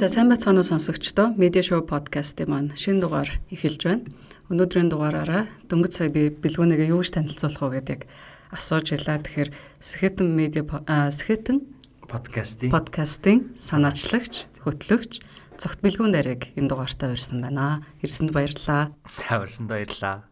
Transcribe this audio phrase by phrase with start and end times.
[0.00, 1.36] За сайн байцгаана уу сонсогчдоо.
[1.36, 4.08] Медиа шоу подкастын маань шинэ дугаар эхэлж байна.
[4.48, 8.00] Өнөөдрийн дугаараараа дөнгөж сая би бэлгүүнийгээ юу гэж танилцуулах вэ гэдэг
[8.48, 9.20] асууж илаа.
[9.20, 11.68] Тэгэхээр Сэхэтэн медиа Сэхэтэн
[12.08, 15.20] подкастын подкастын санаачлагч, хөтлөгч
[15.60, 17.84] цогт бэлгүүн дарыг энэ дугаартаа урьсан байна.
[18.00, 18.96] Ирсэнд баярлалаа.
[19.04, 20.24] За урьсанд баярлалаа.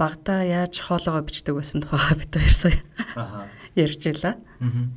[0.00, 2.80] Багада яаж хоолоогоо бичдэг байсан тухайга бид хоёр сая.
[3.76, 4.40] Ярьж илаа.
[4.64, 4.88] Аа.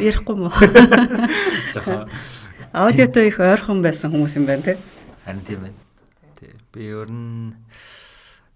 [0.00, 0.48] Ярихгүй мó.
[1.76, 2.08] Жохоо
[2.76, 4.74] Аудиотой их ойрхон байсан хүмүүс юм байна те.
[5.24, 5.80] Харин тийм байна.
[6.36, 6.52] Тий.
[6.76, 7.56] Би өөр нь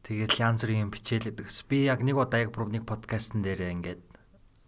[0.04, 1.64] тэгэл янз бүрийн бичээлээд гэсэн.
[1.72, 4.04] Би яг нэг удаа яг нэг подкастн дээр ингээд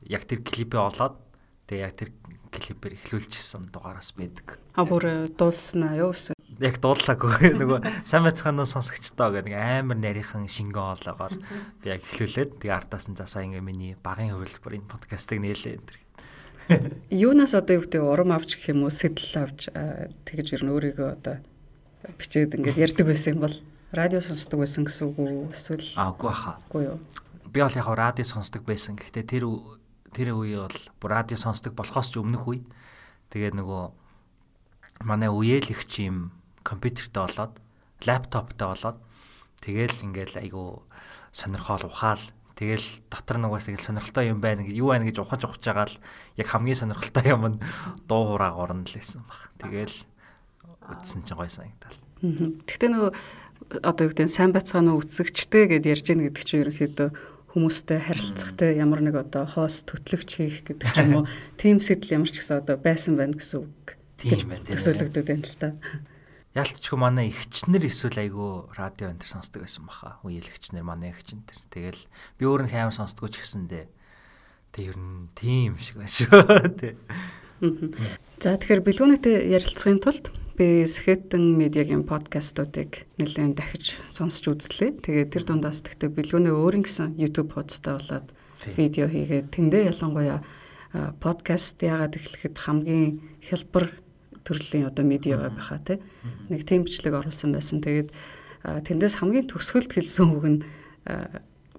[0.09, 1.21] яг тэр клипээ олоод
[1.69, 2.17] тэгээ яг тэр
[2.49, 4.57] клипээр эхлүүлчихсэн дугаараас байдаг.
[4.73, 6.33] А бүр дуулснаа юу гэсэн?
[6.57, 7.53] Яг дуулаагүй.
[7.61, 11.37] Нөгөө сайн байцгаана сонсогчдоо гэх нэг амар нарийнхан шингэн оолоогоор
[11.85, 16.02] би яг эхлүүлээд тэгээ артаас нь засаа ингээ миний багын хувилбар энэ подкастыг нээлээ энэ
[17.11, 19.73] Юунаас одоо юу гэдэг урам авч гэх юм уу сэтэл авч
[20.27, 21.37] тэгж ер нь өөрийгөө одоо
[22.19, 23.57] бичээд ингээд ярьдаг байсан юм бол
[23.93, 26.57] радио сонсдог байсан гэсэн үг үү эсвэл аагүй хаа.
[26.71, 26.99] Үгүй юу.
[27.53, 28.97] Би бол яг радио сонсдог байсан.
[28.97, 29.45] Гэхдээ тэр
[30.13, 32.65] тэр үе бол радио сонсдог болохоос ч өмнөх үе.
[33.31, 33.83] Тэгээд нөгөө
[35.05, 37.55] манай үеэлэгч юм компьютертэй болоод
[38.07, 38.99] лаптоптай болоод
[39.63, 40.83] тэгэл ингээл айгу
[41.31, 42.23] сонирхол ухаал
[42.57, 45.89] Тэгэл дотор нь угаасаа их сонирхолтой юм байна гэж юу байна гэж ухаж ухаж байгаа
[45.89, 45.97] л
[46.37, 47.63] яг хамгийн сонирхолтой юм нь
[48.07, 49.51] дуу хураа горно л байсан баг.
[49.57, 49.97] Тэгэл
[50.93, 51.97] үтсэн чинь гой санагдал.
[52.21, 53.11] Гэхдээ нөгөө
[53.83, 57.09] одоо юу гэдэг нь сайн байцгаана үтсэгчтэй гэд ярьж гин гэдэг чинь ерөнхийдөө
[57.53, 61.25] хүмүүстэй харилцахтай ямар нэг одоо хоос төтлөгч хийх гэдэг ч юм уу
[61.61, 63.97] тийм сэтэл ямар ч гэсэн одоо байсан байна гэсэн үг.
[64.23, 64.65] Байна.
[64.73, 65.69] Төсөөлөгдөд байна л та.
[66.53, 70.21] Ялтчгүй манай эгчнэр эсвэл айгүй радио энэ төр сонсдог байсан баха.
[70.21, 71.57] Үеэлэгчнэр манай эгчин төр.
[71.73, 72.03] Тэгэл
[72.37, 73.89] би өөр нь амар сонсдгоо ч гэсэндээ
[74.77, 76.95] тэг ер нь тийм шиг байна шүү тий.
[78.43, 80.29] За тэгэхээр бэлгүүнэтэй ярилцахын тулд
[80.61, 85.01] би Скетэн медиагийн подкастуудыг нэлээд дахиж сонсч үзлээ.
[85.01, 88.29] Тэгээд тэр дундаас тэгтээ бэлгүүнээ өөрийн гэсэн YouTube хуудастай болоод
[88.77, 90.45] видео хийгээд тэндээ ялангуяа
[91.17, 94.02] подкаст яагаад эхлэхэд хамгийн хялбар
[94.45, 95.99] төрлийн одоо медиа байхаа тий.
[96.51, 97.83] Нэг тийм бичлэг оруулсан байсан.
[97.83, 98.11] Тэгээд
[98.63, 100.59] тэндээс хамгийн төгсгөлд хэлсэн үг нь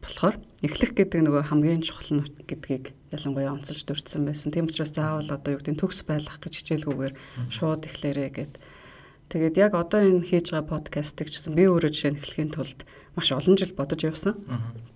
[0.04, 4.52] болохоор эхлэх гэдэг нөгөө хамгийн чухал нь гэдгийг ялангуяа онцолж дурдсан байсан.
[4.52, 7.14] Тийм учраас заавал одоо юу гэдэг төгс байлгах гэж хичээлгүйгээр
[7.48, 8.54] шууд эхлээрээ гэд.
[9.32, 12.84] Тэгээд яг одоо энэ хийж байгаа подкастыг чсэн би өөрөө жишээ нь эхлэхийн тулд
[13.16, 14.36] маш олон жил бодож явсан.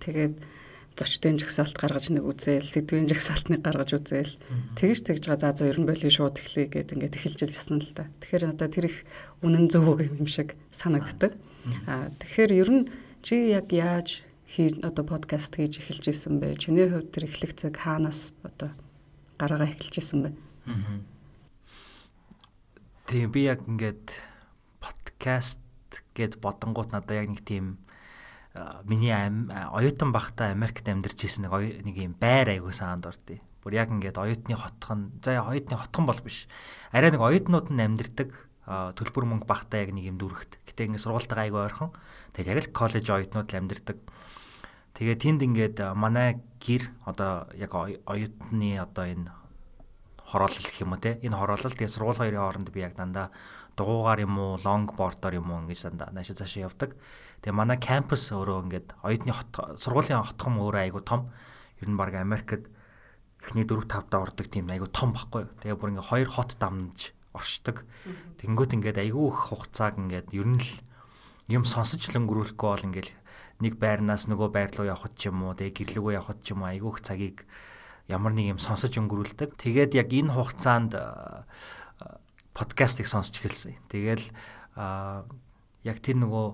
[0.04, 0.36] Тэгээд
[0.98, 4.34] зочдын жагсаалт гаргаж нэг үзээл, сэдвийн жагсаалтныг гаргаж үзээл.
[4.74, 7.92] Тэгж тэгж байгаа за за ер нь боли шууд эхлэе гэд ингээд эхэлж ирсэн л
[7.94, 8.10] да.
[8.18, 9.06] Тэгэхээр надад тэр их
[9.46, 11.38] үнэн зөв үг юм шиг санагддаг.
[11.86, 12.84] Аа тэгэхээр ер нь
[13.22, 16.58] чи яг яаж хий одоо подкаст хийж эхэлж исэн бэ?
[16.58, 18.74] Чиний хувьд тэр эхлэх цаг хаанаас одоо
[19.38, 20.30] гараагаа эхэлж исэн бэ?
[23.06, 24.18] Тийм би яг ингээд
[24.80, 25.60] подкаст
[26.16, 27.78] гэд бодонгууд надад яг нэг тийм
[28.84, 33.42] миний оюутан багтаа Америкт амьдарч исэн нэг нэг юм байр айгуу саанд ордыг.
[33.62, 36.48] Бүр яг ингээд оюутны хотхон за оюутны хотхон бол биш.
[36.92, 40.60] Арай нэг оюутнууд нь амьдардаг төлбөр мөнгө багтаа яг нэг юм дүрхт.
[40.68, 41.90] Гэтэ ингээд сургуультайгаа айгуу ойрхон.
[42.36, 43.98] Тэгээд яг л коллеж оюутнууд л амьдардаг.
[44.98, 49.32] Тэгээд тэнд ингээд манай гэр одоо яг оюутны одоо энэ
[50.28, 53.32] хороолол гэх юм уу те энэ хороолол тэгээ сургууль хоёрын хооронд би яг дандаа
[53.78, 56.98] дугуугаар юм уу лонгбордоор юм уу ингэж дандаа наашаа цаашаа явдаг.
[57.42, 61.30] Тэгээ манай кампус өөрөө ингээд оюутны хот сургуулийн хотхом өөрөө айгу том.
[61.78, 62.66] Ер нь баг Америкт
[63.38, 65.54] эхний 4 5 даа ордог тийм айгу том байхгүй юу.
[65.62, 67.86] Тэгээ бүр ингээд хоёр хот дамж оршдог.
[68.42, 70.70] Тэнгүүт ингээд айгу их хугацааг ингээд ер нь л
[71.46, 73.08] юм сонсож л өнгөрүүлэхгүй бол ингээд
[73.62, 76.70] нэг байрнаас нөгөө байр руу явхад ч юм уу тэгээ гэрлэгөө явхад ч юм уу
[76.70, 77.46] айгу их цагийг
[78.10, 79.54] ямар нэг юм сонсож өнгөрүүлдэг.
[79.58, 80.92] Тэгээд яг энэ хугацаанд
[82.54, 83.78] подкастыг сонсч эхэлсэн.
[83.86, 84.26] Тэгэл
[85.86, 86.46] яг тэр нөгөө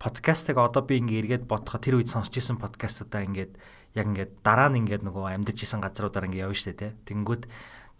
[0.00, 3.52] подкастыг одоо би ингээ эргээд бодоход тэр үед сонсч исэн подкастуудаа ингээд
[3.92, 6.90] яг ингээд дараа нь ингээд нөгөө амьдарч исэн газруудаар ингээ явна штэ тий.
[7.04, 7.44] Тэнгүүд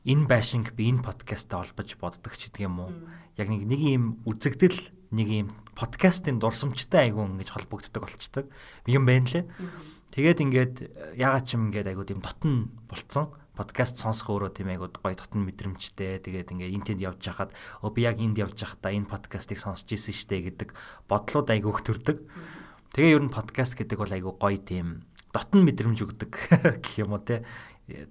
[0.09, 2.93] энэ байшинг би энэ подкастаа олбож боддог ч гэдэг юм уу.
[3.37, 4.81] Яг нэг нэг юм үзэгдэл
[5.13, 8.49] нэг юм подкастын дурсамжтай айгуу ингэж холбогддог болчдөг
[8.89, 9.45] юм байна лээ.
[10.17, 10.75] Тэгээд ингээд
[11.21, 13.29] ягаад ч юм ингээд айгуу тийм дотн болцсон
[13.61, 16.25] подкаст сонсох өөрөө тийм айгуу гоё дотн мэдрэмжтэй.
[16.25, 17.53] Тэгээд ингээд энэ тэнд явж хахад
[17.85, 20.73] өө би яг энд явж байхдаа энэ подкастыг сонсч ирсэн штэ гэдэг
[21.05, 22.25] бодлууд айгуу төрдөг.
[22.97, 25.05] Тэгээ ер нь подкаст гэдэг бол айгуу гоё тийм
[25.37, 26.33] дотн мэдрэмж өгдөг
[26.81, 27.45] гэх юм уу те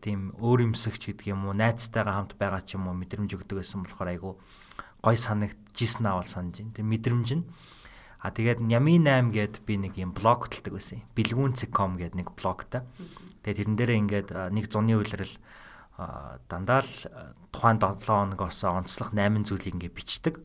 [0.05, 3.89] тийм өөр юмсагч гэдэг юм уу найзтайгаа хамт байгаа ч юм уу мэдрэмж өгдөг гэсэн
[3.89, 4.33] болохоор айгуу
[5.01, 6.77] гой санагдчихсэн аа бол санаж байна.
[6.77, 7.43] Тэг мэдрэмж нь
[8.19, 10.99] А тэгээд Нями 8 гээд би нэг юм блог тэлдэг байсан.
[11.15, 12.83] Билгүүн.com гээд нэг блогтай.
[13.47, 15.39] Тэгээд тэрэн дээрээ ингээд нэг зуны үйлрэл
[16.51, 16.95] дандаа л
[17.55, 20.35] тухайн 7 хоногоос онцлог 8 зүйлийг ингээ бичдэг.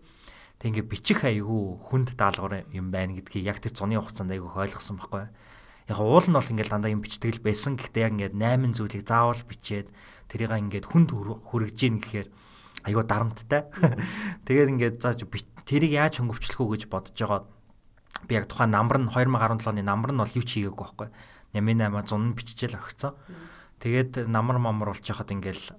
[0.63, 5.03] Тэг ингээ бичих айгүй хүнд даалгавар юм байна гэдгийг яг тэр зуны хугацаанд айгүй ойлгосон
[5.03, 5.27] байхгүй.
[5.91, 7.75] Яг уул нь бол ингээ дандаа юм бичдэг л байсан.
[7.75, 9.91] Гэхдээ яг ингээ 8 зүйлийг заавал бичээд
[10.31, 12.29] тэрийг ингээд хүнд хүрэж гин гэхээр
[12.87, 13.67] айгүй дарамттай.
[14.47, 15.27] Тэгээд ингээд зааж
[15.67, 17.54] тэрийг яаж хөнгөвчлөх үү гэж бодож байгаа.
[18.29, 21.09] Би яг тухайн намар нь 2017 оны намар нь бол юу ч хийгээгүй байхгүй.
[21.53, 23.13] Нямын 8 100 биччихэл орхицсан.
[23.83, 25.77] Тэгээд намар мамар болж хахад ингээл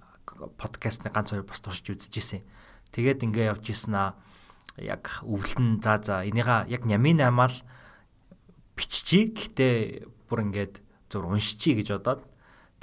[0.59, 2.43] подкастны ганц хоёр бас туршиж үзчихсэн.
[2.91, 4.09] Тэгээд ингээ явж исэн аа
[4.77, 7.55] яг өвлөн за за энийга яг нямын аймаал
[8.75, 9.31] биччихий.
[9.31, 12.21] Гэхдээ бүр ингээд зур уншичий гэж бодоод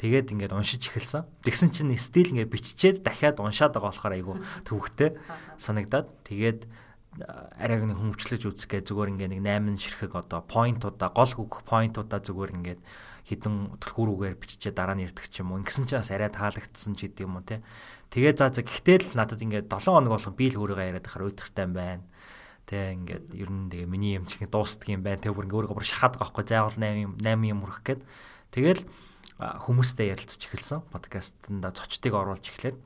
[0.00, 1.28] тэгээд ингээд уншиж эхэлсэн.
[1.44, 5.10] Тэгсэн чинь стил ингээд биччихээд дахиад уншаад байгаа болохоор айгүй төвхтэй
[5.60, 6.66] санагдаад тэгээд
[7.20, 12.56] арайг нэг хүмүүжлэж үзгээ зүгээр ингээ нэг 8 ширхэг одоо поинтуудаа гол хөх поинтуудаа зүгээр
[12.56, 12.80] ингээд
[13.28, 15.60] хідэн төрхүүрүүгээр биччихээ дараа нь ярьдаг ч юм уу.
[15.60, 17.60] Ингэсэн чинь бас арай таалагдсан ч гэдэг юм те.
[18.16, 21.28] Тэгээ за за гэхдээ л надад ингээд 7 хоног болгон би л өөрийгөө яриад ахаар
[21.28, 22.04] уйтгартай юм байна.
[22.64, 25.20] Тэ ингээд ер нь тэгээ миний юм чих дуустдаг юм байна.
[25.20, 28.00] Тэг бүр ингээ өөрийгөө бүр шахаад байгаа байхгүй заавал 8 юм 8 юм хүрэх гээд.
[28.56, 28.82] Тэгэл
[29.36, 30.80] хүмүүстэй ярилцж эхэлсэн.
[30.88, 32.80] Подкастнда зочдыг оруулж эхлээд.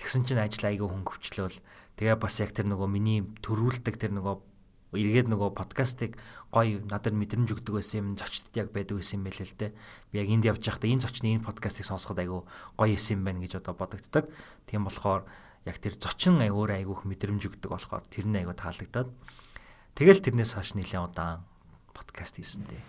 [0.00, 1.60] Тэгсэн чинь ажил айгүй хөнгөвчлөөл.
[2.00, 4.40] Тэгээ бас яг тэр нөгөө миний төрүүлдэг тэр нөгөө
[4.96, 6.16] эргээд нөгөө подкастыг
[6.48, 9.70] гоё надад мэдрэмж өгдөг байсан юм зочдод яг байдаг байсан юм байл л дээ.
[10.10, 12.40] Би яг энд явж байхдаа энэ зочны энэ подкастыг сонсоход айгүй
[12.74, 14.32] гоё исэн юм байна гэж одоо бодогддог.
[14.64, 15.28] Тийм болохоор
[15.68, 19.12] яг тэр зочин өөр айгүйх мэдрэмж өгдөг болохоор тэр нь айгүй таалагдаад
[19.94, 21.44] тэгэл тэрнээс хойш нэлээд удаан
[21.92, 22.82] подкаст хийсэн дээ.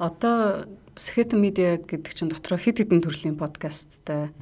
[0.00, 0.64] Одоо
[0.96, 4.32] Сэхэт медиа гэдэг чинь дотроо хэд хэдэн төрлийн подкасттай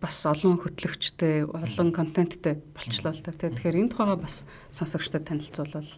[0.00, 3.36] бас олон хөтлөгчтэй, олон контенттэй болчлоо л та.
[3.36, 5.92] Тэгэхээр энэ тухайга бас сонсогчдод танилцуулбал.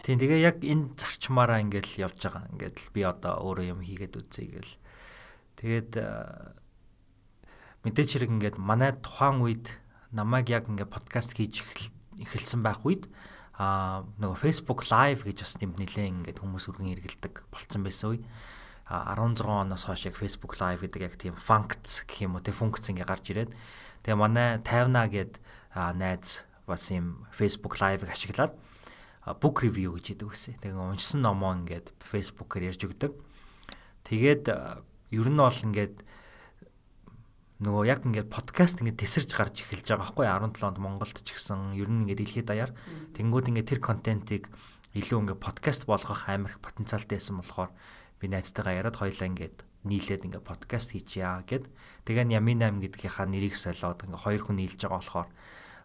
[0.00, 2.48] Тийм тэгээ яг энэ зарчмаараа ингээл явж байгаа.
[2.56, 4.74] Ингээд би одоо өөрөө юм хийгээд үзье гэл.
[5.60, 5.92] Тэгээд
[7.84, 9.68] мэдээч хэрэг ингээд манай тухайн үед
[10.08, 11.60] намайг яг ингээд подкаст хийж
[12.16, 13.04] эхэлсэн байх үед
[13.58, 18.22] а нөгөө Facebook live гэж бас тийм нэлээ ингээд хүмүүс үргэн эргэлдэг болцсон байсан үе.
[18.88, 22.88] 16 оноос хойш яг Facebook Live гэдэг яг тийм функц гэх юм уу те функц
[22.88, 23.52] ингээ гарч ирээд
[24.02, 25.40] тэгээ манай 50наа гээд
[25.76, 28.56] найз бас юм Facebook Live-ыг ашиглаад
[29.36, 30.56] book review гэж идэг үсэ.
[30.56, 33.12] Тэгээ уншсан номоо ингээд Facebook-ээр ярьж өгдөг.
[34.08, 36.00] Тэгээд ер нь бол ингээд
[37.60, 40.24] нөгөө яг ингээд подкаст ингээд тесэрж гарч эхэлж байгаа байхгүй
[40.56, 42.72] 17 онд Монголд ч гэсэн ер нь ингээд дэлхийд даяар
[43.18, 44.48] тэнгууд ингээд тэр контентийг
[44.94, 47.74] илүү ингээд подкаст болгох амар их потенциалтай байсан болохоор
[48.18, 49.56] би найзтайгаа яриад хоёлаа ингээд
[49.86, 51.70] нийлээд ингээ подкаст хийчихъя гэд.
[52.04, 55.28] Тэгээ Ямин 8 гэдгийнхаа нэрийг солиод ингээ хоёр хүн нийлж байгаа болохоор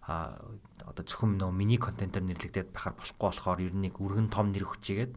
[0.03, 0.35] а
[0.83, 4.67] одоо зөвхөн нөө миний контентоор нэрлэгдээд байхаар болохгүй болохоор ер нь нэг өргөн том нэр
[4.67, 5.15] өгчигээд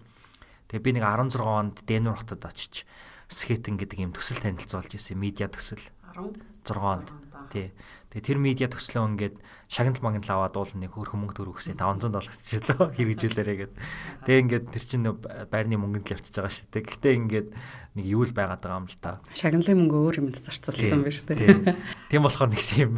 [0.70, 2.86] тэгээ би нэг 16 онд Дэнүр хотод очиж
[3.26, 5.82] Скетэн гэдэг юм төсөл танилцуулж ирсэн медиа төсөл.
[6.14, 7.10] 16 онд
[7.50, 7.68] тий
[8.16, 9.36] Тэгээ тэр медиа төслөө ингээд
[9.68, 13.72] шагнал магнал аваад уул нэг хөрхөн мөнгө төгрөг өгсөн 500 доллар ч лөө хэрэгжүүлээрэ гэд.
[14.24, 15.04] Тэгээ ингээд тэр чинь
[15.52, 16.88] байрны мөнгөнд л явчихж байгаа шүү дээ.
[16.96, 17.48] Гэхдээ ингээд
[18.00, 19.20] нэг юу л байгаад байгаа юм л та.
[19.36, 21.76] Шагналын мөнгө өөр юмд зарцуулсан байна шүү дээ.
[22.08, 22.90] Тийм болохоор нэг тийм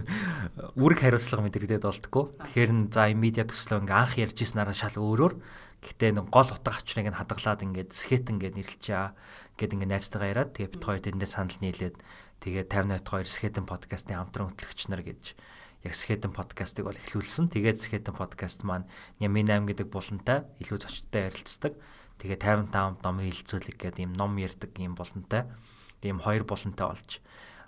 [0.79, 2.25] үүрэг хариуцлага мэдрэгдээд болтгоо.
[2.47, 5.35] Тэгэхээр н за медиа төслөө ингээд анх ярьж ирснараа шал өөрөөр
[5.79, 9.15] Гэтэ нэг гол утга авчрыг нь хадгалаад ингээд скетэн ингээд нэрлчээ
[9.55, 11.97] гэд ингээд найзтайгаа яриад тэгээ бит хоёр тэндээ санал нийлээд
[12.39, 15.35] Тэгээд 58 дугаар Скетэн подкастын хамтран хөтлөгч нар гэж
[15.83, 17.51] яг Скетэн подкастыг бол эхлүүлсэн.
[17.51, 18.87] Тэгээд Скетэн подкаст маань
[19.19, 21.75] Нямин 8 гэдэг булантай илүү зочдтой ярилцдаг.
[22.23, 25.51] Тэгээд 55 номын хилцүүлэг гэдэг ийм ном ярьдаг ийм булантай.
[25.99, 27.23] Тийм хоёр булантай болж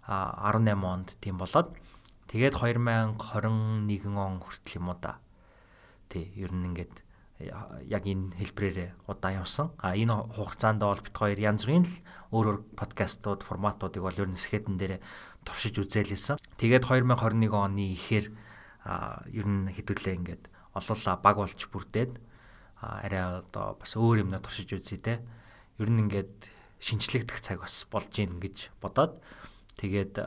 [0.07, 1.71] а 18 онд тийм болоод
[2.31, 5.19] тэгээд 2021 он хүртэл юм уу да.
[6.11, 7.10] Тий, ер нь ингээд
[7.41, 9.73] яг энэ хэлбрээрээ удаан явсан.
[9.81, 11.97] А энэ хугацаанд бол бит хоёр янз бүрийн л
[12.31, 15.01] өөр өөр подкастууд, форматуудыг бол ер нь скетэн дээр
[15.45, 16.37] туршиж үзээлсэн.
[16.61, 18.27] Тэгээд 2021 оны ихээр
[19.33, 20.45] ер нь хэдүүлээ ингээд
[20.77, 22.21] олуулаа баг болж бүрдээд
[22.81, 25.25] арай одоо бас өөр юмнаа туршиж үзье те.
[25.81, 29.17] Ер нь ингээд шинчлэгдэх цаг бас болж гин гэж бодоод
[29.81, 30.21] тэгээд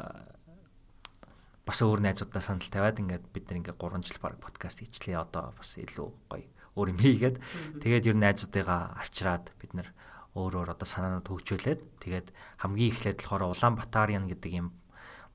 [1.63, 5.21] бас өөр найзуудаа санал тавиад ингээд бид нэг ингээд 3 жил баг подкаст хийчлээ.
[5.21, 6.45] Одоо бас илүү гоё
[6.77, 7.37] өөр юм хийгээд
[7.81, 9.87] тэгээд ер нь найзуудыгаа авчираад бид нэр
[10.33, 12.27] өөр өөр одоо санаанууд хөгжүүлээд тэгээд
[12.65, 14.67] хамгийн эхлээд болохоор Улаанбаатарын гэдэг юм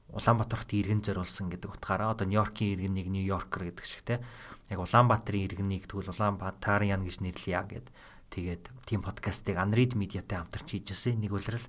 [0.08, 4.24] Улаанбаатарт иргэн зориулсан гэдэг утгаараа одоо Нью-Йоркийн иргэнийг Нью-Йоркер гэдэг шиг те
[4.72, 7.86] яг Улаанбаатарын иргэнийг тэгвэл Улаанбаатарын гэж нэрлэе гэд
[8.34, 11.68] тэгээд тийм подкастыг Unread Media-тай хамтарч хийж ирсэн нэг үлрэл.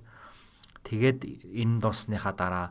[0.88, 1.20] Тэгээд
[1.52, 2.66] энэ дуусныхаа дараа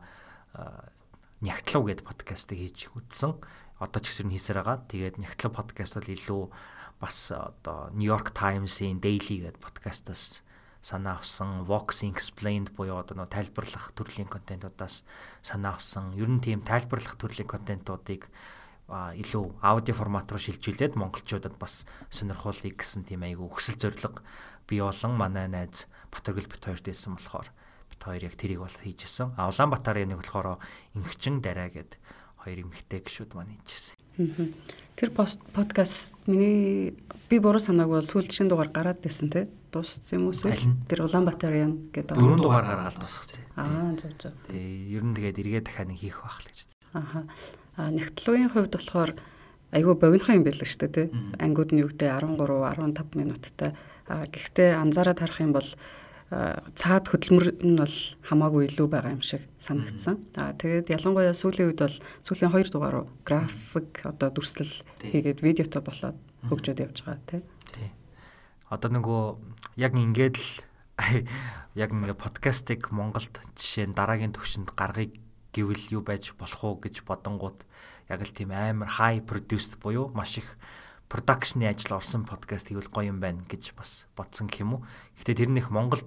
[1.39, 3.37] Нягтлав гэдэг подкастыг хийж үзсэн
[3.79, 4.83] одоо ч гэсэн хийсээр байгаа.
[4.89, 6.41] Тэгээд Нягтлав подкаст бол илүү
[6.99, 10.43] бас одоо New York Times-ийн Daily гэдэг подкастаас
[10.81, 15.03] санаа авсан, Voxing Explained буюу одоо нөө тайлбарлах төрлийн контентуудаас
[15.41, 16.15] санаа авсан.
[16.15, 18.31] Ер нь тийм тайлбарлах төрлийн контентуудыг
[18.89, 24.23] илүү аудио формат руу шилжүүлээд монголчуудад бас сонирхуулъя гэсэн тийм айгүй өсөл зориг
[24.65, 27.53] би болон манай найз Батөргөл бит хоёрт хэлсэн болохоор
[27.91, 29.37] бит хоёр яг тэрийг бол хийжсэн.
[29.37, 30.57] А Улаанбаатарын нэг болохоор
[30.97, 32.01] ингчин дараа гэд
[32.41, 33.93] хоёр эмэгтэй гişүүд маань хийжсэн.
[34.99, 36.91] Тэр подкаст миний
[37.31, 40.35] би буруу санааг бол сүүлчийн дугаар гараад байсан те дууссан юм уу
[40.91, 43.47] тэр Улаанбаатарын гэдэг дөрөв дугаар гаргаад дуусгацсан.
[43.55, 44.35] Аа зөв зөв.
[44.51, 46.59] Тэгээ ер нь тэгээд эргээд дахиад нэг хийх байх л гэж.
[46.91, 47.19] Аха.
[47.79, 49.11] А нэгтлүүгийн хувьд болохоор
[49.71, 51.07] айгүй богинохон юм байл л шүү дээ тий.
[51.39, 53.71] Ангууд нь юу гэдэг 13 15 минуттай.
[54.03, 55.69] А гэхдээ анзаараад харах юм бол
[56.29, 60.21] цаад хөдөлмөр нь бол хамаагүй илүү байгаа юм шиг санагдсан.
[60.37, 65.81] Аа тэгээд ялангуяа сүүлийн үед бол сүүлийн 2 дугаар руу график одоо дүрслэл хийгээд видеото
[65.81, 67.41] болоод хөгжөөд явж байгаа тий.
[67.73, 67.89] Тий.
[68.69, 69.23] Одоо нөгөө
[69.81, 70.49] яг ингээд л
[71.81, 75.17] яг ингээ подкастыг Монголд жишээ нь дараагийн төвшөнд гаргыг
[75.49, 77.65] гэвэл юу байж болох уу гэж бодонгууд
[78.05, 80.49] яг л тийм амар high produced буюу маш их
[81.09, 84.85] продакшны ажил орсон подкаст хийвэл гоё юм байна гэж бас бодсон гэх юм уу.
[85.17, 86.05] Гэтэ тэр нөх Монголд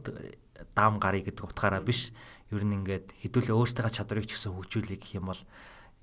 [0.79, 2.15] даам гарыг гэдэг утгаараа биш.
[2.55, 5.43] Ер нь ингээд хэдүүлээ өөртөө чадварыг ч гэсэн хөгжүүлэх гэх юм бол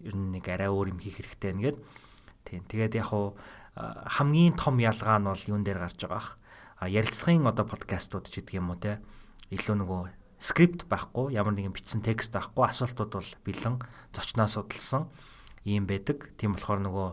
[0.03, 1.77] ер нь нэг арай өөр юм хийх хэрэгтэй нэгэд.
[2.43, 2.67] Тийм.
[2.67, 3.39] Тэгээд яг хуу
[3.79, 6.29] хамгийн том ялгаа нь бол юун дээр гарч байгаа ах.
[6.79, 8.99] А ярилцлагын одоо подкастууд ч гэдэг юм уу те.
[9.47, 10.01] Илүү нөгөө
[10.39, 13.79] скрипт байхгүй, ямар нэгэн бичсэн текст байхгүй, асуултууд бол бэлэн
[14.11, 15.07] зочноо судалсан
[15.63, 16.31] ийм байдаг.
[16.39, 17.07] Тийм болохоор нөгөө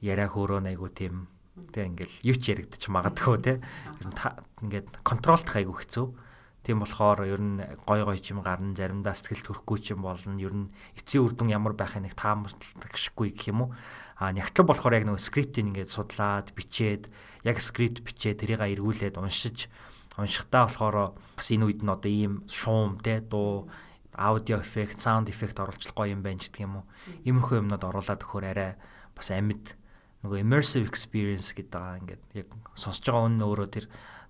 [0.00, 1.28] яриа хөөрөө айгу тийм
[1.72, 4.16] тэг ингээл юу ч яригдчих магадгүй те ер нь
[4.64, 6.08] ингээд контролдох айгу хэцүү.
[6.60, 10.36] Тийм болохоор ер нь гой гой чим гарна заримдаа сэтгэл төрөхгүй чим болно.
[10.36, 13.70] Ер нь эцсийн үр дүн ямар байхыг нэг таамагшгүй гэх юм уу.
[14.20, 17.08] А нягтлан болохоор яг нэг скриптийг ингээд судлаад бичээд
[17.44, 19.72] яг скрипт бичээд тэрийг эргүүлээд уншиж
[20.20, 23.72] уншихтаа болохоор бас энэ үед нь одоо ийм шуум те дуу
[24.12, 26.88] аудио эффект, саунд эффект оруулж гоё юм байна гэдэг юм уу.
[27.24, 28.76] Иймэрхүү юмнууд оруулаад өгөхөр арай
[29.16, 29.79] бас амьд
[30.24, 33.86] нөгөө immersive experience гэдэг байгаа ингээд яг сонсож байгаа үнэн өөрөө тэр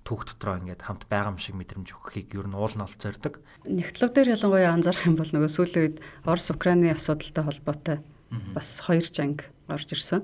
[0.07, 3.43] түүх дотроо ингээд хамт байгаа юм шиг мэдрэмж өгөхийг ер нь уул нь олцордог.
[3.67, 7.99] Нэгтлэг дээр ялангуяа анзаарах юм бол нөгөө сүүлийн үед Орос Украины асуудалтай холбоотой
[8.55, 10.23] бас хоёр жанг орж ирсэн.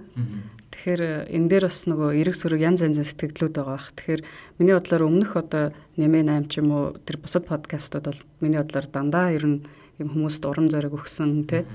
[0.71, 1.03] Тэгэхээр
[1.35, 3.91] энэ дээр бас нөгөө эрэг сөрөг янз янзын сэтгэлдлүүд байгаа бах.
[3.99, 4.23] Тэгэхээр
[4.59, 5.65] миний бодлоор өмнөх одоо
[5.99, 9.59] нэмээ 8 ч юм уу тэр бусад подкастууд бол миний бодлоор дандаа ер нь
[9.99, 11.67] юм хүмүүст урам зориг өгсөн тий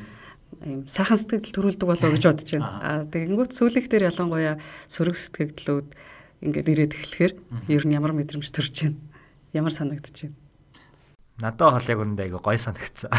[0.66, 2.70] ийм сайхан сэтгэл төрүүлдэг болоо гэж бодож байна.
[2.82, 4.56] Аа тэгэнгүүт сүүлийнх дээр ялангуяа
[4.88, 5.88] сөрөг сэтгэлдлүүд
[6.46, 7.34] ингээд ирээд эхлэхээр
[7.70, 9.00] ер нь ямар мэдрэмж төрж байна.
[9.58, 10.38] Ямар санагдаж байна.
[11.42, 13.10] Надад бол яг үүндээ айгаа гой санагдсан.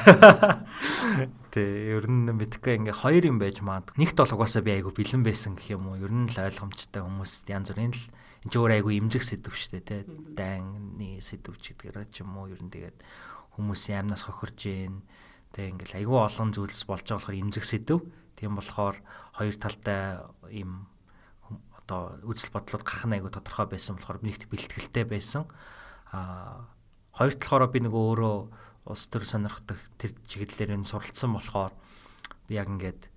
[1.54, 1.62] Тэ
[1.98, 3.98] ер нь мэдхгүй ингээ хоёр юм байж магадгүй.
[3.98, 5.98] Нэгт бол угаасаа би айгаа бэлэн байсан гэх юм уу.
[5.98, 8.04] Ер нь л ойлгомжтой хүмүүс янз бүрийн л
[8.46, 10.06] энэ ч өөр айгаа имзэг сэдв штэ тэ.
[10.06, 12.46] Дайны сэдв ч гэдгээр ч юм уу.
[12.46, 13.02] Ер нь тэгээд
[13.58, 15.02] хүмүүсийн амнаас хохирж гин
[15.52, 18.00] Тэг ингээл айгүй олон зүйлс болж байгаа болохоор имзэг сэдв.
[18.36, 18.96] Тийм болохоор
[19.36, 20.88] хоёр талтай ийм
[21.76, 25.44] одоо үзэл бодлууд гарах нь айгүй тодорхой байсан болохоор би нэгт бэлтгэлтэй байсан.
[26.12, 26.68] Аа
[27.12, 28.36] хоёр талаараа би нөгөө өөрөө
[28.88, 31.72] улс төр сонирхдаг тэр чиглэлээр энэ суралцсан болохоор
[32.48, 33.12] би яг ингээд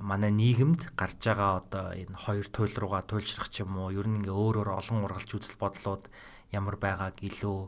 [0.00, 4.20] манай нийгэмд гарч байгаа одоо энэ хоёр туйл руугаа туйлшрах ч юм уу ер нь
[4.20, 6.08] ингээ өөр өөр олон ургалж үзэл бодлууд
[6.52, 7.58] ямар байгааг илүү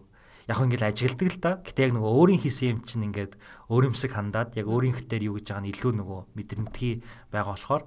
[0.46, 1.52] яг ингээл ажигладаг л да.
[1.62, 3.34] Гэтэ яг нөгөө өөрийн хийсэн юм чинь ингээд
[3.66, 6.94] өөрөмсөг хандаад яг өөрийн хэтээр юу гэж байгаа нь илүү нөгөө мэдрэмтгий
[7.34, 7.82] байгаа болохоор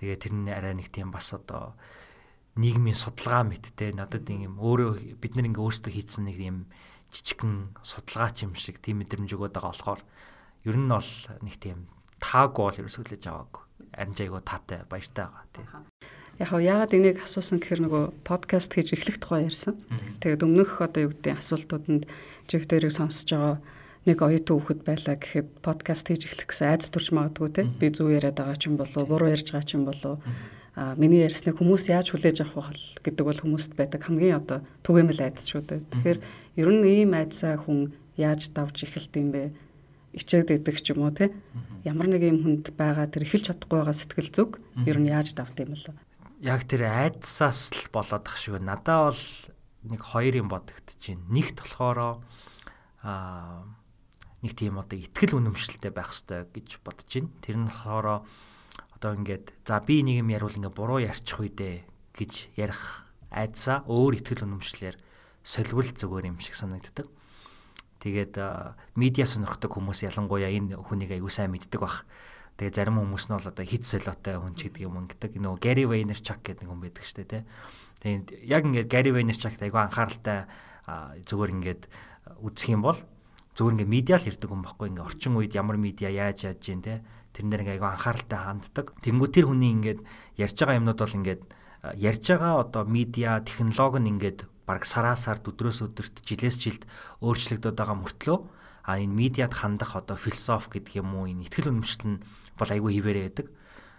[0.00, 1.76] тэгээ тэр нь арай нэг тийм бас одоо
[2.56, 6.58] нийгмийн судалгаа мэттэй надад юм өөрөө бид нар ингээ өөрсдөө хийсэн нэг юм
[7.12, 10.00] жижигхэн судалгаач юм шиг тийм мэдрэмж өгöd байгаа болохоор
[10.64, 11.12] ер нь бол
[11.44, 13.62] нэг тийм таагүй бол ерөөсөө л аваагүй.
[13.92, 15.64] Арин жайгаа таатай баяртай байгаа тий.
[16.36, 19.72] Яг хав яагаад энийг асуусан гэхээр нөгөө подкаст хийж эхлэх тухай ярьсан.
[20.20, 22.04] Тэгээд өмнөх одоо юу гэдэг асуултууданд
[22.44, 23.56] жиг дээрийг сонсож байгаа
[24.04, 27.64] нэг оюутан хүүхэд байлаа гэхэд подкаст хийж эхлэх гэсэн айдас төрж магадгүй те.
[27.80, 30.20] Би зөв яриад байгаа ч юм болов уу, буруу ярьж байгаа ч юм болов.
[30.76, 35.24] А миний ярьсныг хүмүүс яаж хүлээж авах вэ гэдэг бол хүмүүст байдаг хамгийн одоо түгээмэл
[35.24, 35.80] айдас шүү дээ.
[35.88, 36.18] Тэгэхээр
[36.60, 39.56] ер нь ийм айдсаа хүн яаж давж эхэлт юм бэ?
[40.16, 41.32] ичээд идэх ч юм уу те.
[41.84, 44.50] Ямар нэг юм хүнд байгаа тэр эхэлж чадахгүй байгаа сэтгэл зүг
[44.88, 45.84] ер нь яаж давт юм бол
[46.40, 48.60] яг тэр айдсаас л болоод ах шүү.
[48.60, 49.22] Надаа бол
[49.88, 51.24] нэг хоёр юм бодогдож байна.
[51.32, 51.98] Нэгт болохоор
[53.00, 53.64] аа
[54.44, 57.32] нэг тийм одоо ихтгэл үнэмшилтэй байх хэрэгтэй гэж бодож байна.
[57.40, 58.06] Тэр нь болохоор
[58.96, 64.20] одоо ингээд за би нэг юм яривал ингээд буруу ярьчих үедээ гэж ярих айдсаа өөр
[64.20, 64.96] ихтгэл үнэмшлэр
[65.40, 67.08] соливол зүгээр юм шиг санагддаг.
[68.00, 68.36] Тэгээд
[68.94, 72.04] медиа сонирхдаг хүмүүс ялангуяа энэ хүнийг аягүй сайн мэддэг бах.
[72.56, 75.36] Тэгээ зарим хүмүүс нь бол одоо хит солиотой хүн ч гэдэг юм ингэдэг.
[75.36, 77.40] Нөгөө Gary Vaynerchuk гэдэг нэг хүн байдаг шүү дээ, тэ.
[78.00, 80.38] Тэгээд яг ингээд Gary Vaynerchuk айгүй анхааралтай
[81.28, 81.82] зүгээр ингээд
[82.40, 82.98] үзэх юм бол
[83.56, 86.80] зүгээр ингээд медиа л ирдэг юм баггүй ингээд орчин үед ямар медиа яаж яаж гин
[86.80, 87.04] те
[87.36, 88.86] тэрэн дээр ингээд айгүй анхааралтай ханддаг.
[89.04, 90.00] Тэнгүү тэр хүний ингээд
[90.40, 91.42] ярьж байгаа юмнууд бол ингээд
[91.96, 96.82] ярьж байгаа одоо медиа технологи нь ингээд баг сараа сард өдрөөс өдөрт жилээс жилд
[97.20, 98.38] өөрчлөгдөд байгаа мөртлөө
[98.86, 102.18] а энэ медиад хандах одоо философи гэдэг юм уу энэ ихтгэл үнэмшил нь
[102.58, 103.46] бол айгүй хിവэрэ байдаг.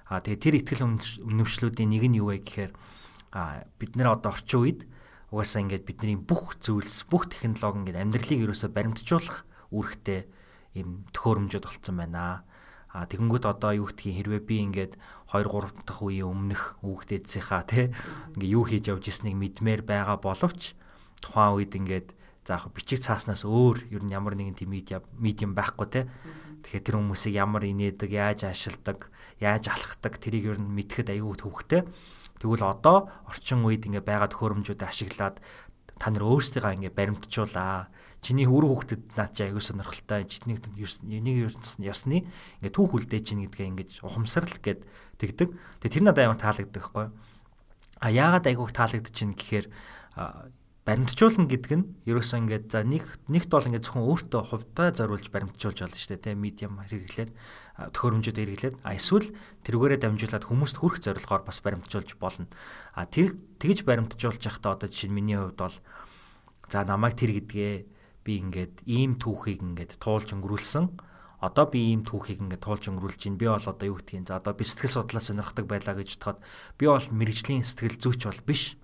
[0.10, 0.84] А тэгээ тэр ихтгэл
[1.28, 2.72] үнэмшлүүдийн нэг нь юу вэ гэхээр
[3.78, 4.80] бид нэр одоо орчин үед
[5.32, 9.44] угаасаа ингээд бидний бүх зүйлс бүх технологи ингээд амьдралыг ерөөсө баримтжуулах
[9.76, 10.26] үүрэгтэй
[10.80, 12.48] ийм төхөөрөмжөд болцсон байна.
[12.88, 14.94] А тэгэнгүүт одоо юу гэдгийг хэрвээ би ингээд
[15.36, 17.92] 2 3 дахь үеийн өмнөх хүүхдээдсийнхаа тий
[18.40, 20.72] ингээд юу хийж явж ирснийг мэдмээр байгаа боловч
[21.20, 22.16] тухайн үед ингээд
[22.48, 26.04] за яг бичиг цааснаас өөр ер нь ямар нэгэн тийм медиа медиум байхгүй тий
[26.66, 31.86] Тэгэхээр тэр хүмүүсийг ямар инээдэг, яаж ашигладаг, яаж алхахдаг тэрийг ер нь мэдхэд аюу төвхтэй.
[32.42, 35.42] Тэгвэл одоо орчин үед ингээ байгаа төхөөрөмжүүдийг ашиглаад
[35.98, 37.90] та нар өөрсдийгаа ингээ баримтжуулаа.
[38.22, 40.26] Чиний үр хөвгөдөд наад чи аюу сонирхолтой.
[40.26, 42.26] Чиний нэг ёсны
[42.62, 44.86] ингээ түүх үлдээж чинь гэдгээ ингэж ухамсарл гэд
[45.18, 45.50] тэгдэг.
[45.82, 47.08] Тэгээ тэр надад амар таалагддаг байхгүй.
[47.98, 49.66] А яагаад айгуух таалагдаж чинь гэхээр
[50.88, 55.84] баримтжуулна гэдэг нь ерөөсөө ингээд за нэг нэгт бол ингээд зөвхөн өөртөө хувьдаа зориулж баримтжуулж
[55.84, 57.32] болно шүү дээ тийм медиум хэрэглээд
[57.92, 59.36] төхөөрөмжөд хэрэглээд а эсвэл
[59.68, 62.48] тэрүүгээрээ дамжуулаад хүмүүст хүрэх зорилгоор бас баримтжуулж болно.
[62.96, 65.78] А тэр тэгж баримтжуулж явахдаа одоо жишээ нь миний хувьд бол
[66.72, 67.74] за намайг тэр гэдгээ
[68.24, 70.88] би ингээд ийм түүхийг ингээд туулж өнгөрүүлсэн.
[71.44, 74.56] Одоо би ийм түүхийг ингээд туулж өнгөрүүлж чинь би бол одоо юу гэдгийг за одоо
[74.56, 76.40] би сэтгэл судлаа сонирхдаг байлаа гэж бодоход
[76.80, 78.80] би бол мэрэгжлийн сэтгэл зүйч бол биш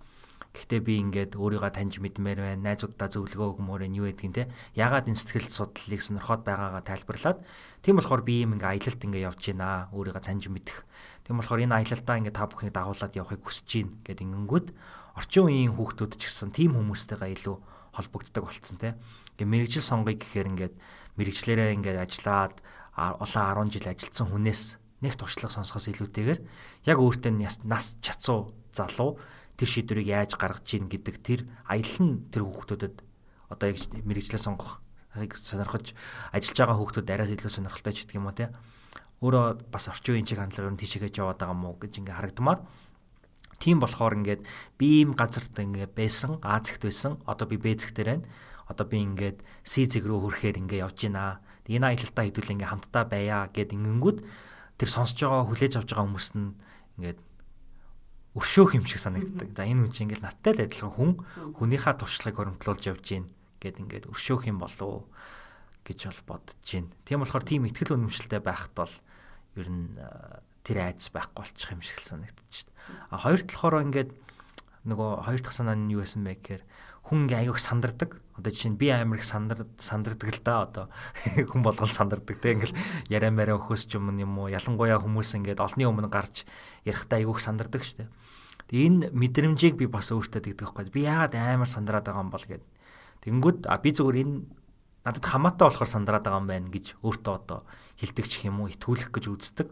[0.54, 2.62] Гэхдээ би ингээд өөрийгөө таньж мэдмээр байна.
[2.78, 4.54] Найзуудаа зөвлөгөө өгмөр нь юу гэдгийг те.
[4.78, 7.42] Ягаад энэ сэтгэл судлалыг сонирхоод байгаагаа тайлбарлаад
[7.82, 9.90] тийм болохоор би юм ингээд аялалд ингээд явж байна.
[9.90, 10.86] Өөрийгөө таньж мэдэх.
[11.26, 14.68] Тийм болохоор энэ аялалдаа ингээд та бүхнийг дагуулад явахыг хүсэж байна гэд ингэнгүүт
[15.18, 17.58] орчин үеийн хүүхдүүд ч гэсэн тийм хүмүүстэйгээ илүү
[17.98, 18.94] холбогддог болцсон те.
[19.34, 20.76] Ингээд мэрэгжил сонгоё гэхээр ингээд
[21.18, 22.62] мэрэгчлэрээ ингээд ажиллаад
[22.94, 24.64] улаан 10 жил ажилласан хүнээс
[25.02, 26.40] нэг туршлага сонсохоос илүүтэйгээр
[26.90, 27.32] яг өөртөө
[27.66, 29.18] нас чацуу залуу
[29.64, 32.96] тэр шийдвэрийг яаж гаргаж ийн гэдэг тэр аялал нь тэр хүүхдүүдэд
[33.48, 34.84] одоо яг мэрэгчлээ сонгох
[35.16, 35.96] сонирхож
[36.36, 38.52] ажиллаж байгаа хүүхдүүд арайс илүү сонирхолтой ч гэдэг юм уу те.
[39.24, 42.60] Өөрөө бас орчин үеийн чиг хандлагаар тийшээгээ яваад байгаа мó гэж ингээ харагдмаар.
[43.64, 44.44] Тийм болохоор ингээд
[44.76, 48.28] би ийм газарт ингээ байсан А зэгт байсан одоо би Б зэгтэр байна.
[48.68, 53.04] Одоо би ингээд С зэг рүү хүрэхээр ингээ явж байна энэ аялалтаа хэдүүл ингээ хамтдаа
[53.08, 54.20] байя гэд ингэнгүүт
[54.76, 56.52] тэр сонсож байгаа хүлээж авч байгаа хүмүүс нь
[57.00, 57.20] ингээд
[58.34, 59.54] өршөөх юм шиг санагддаг.
[59.54, 61.12] За энэ хүн чинь ингээл надтай л адилхан хүн
[61.58, 63.26] хүнийхээ туршлагыг хөрөмтлүүлж явж гин
[63.62, 65.06] гэд ингээд өршөөх юм болов
[65.86, 66.90] гэж бол бодож гин.
[67.06, 68.94] Тийм болохоор тийм ихтгэл үнэмшилтэй байхад бол
[69.60, 69.94] ер нь
[70.66, 72.72] тэр айдас байхгүй болчих юм шиг санагдчих.
[73.12, 74.10] А хоёр талаараа ингээд
[74.88, 76.64] нөгөө хоёр дахь санаа нь юу байсан бэ гэхээр
[77.04, 78.20] хүн ингээ аяг сандардаг.
[78.40, 80.86] Одоо жишээ нь би амар их сандар сандардаг л да одоо
[81.52, 82.76] хүн болгон сандардаг те ингээл
[83.12, 86.48] яриа мараа өхөөс ч юм юм уу ялангуяа хүмүүс ингээд олны өмнө гарч
[86.88, 88.08] ярихдаа аяг сандардаг штэ.
[88.74, 90.90] Энэ мэдрэмжийг би бас өөртөө тэгдэг байхгүй.
[90.90, 92.66] Би яагаад амар сандраад байгаа юм бол гэд.
[93.22, 94.36] Тэнгүүд а би зүгээр энэ
[95.06, 97.70] надад хамаатай болохоор сандраад байгаа юм байна гэж өөртөө одоо
[98.02, 99.70] хилдэг ч юм уу итгүүлэх гэж үздэг.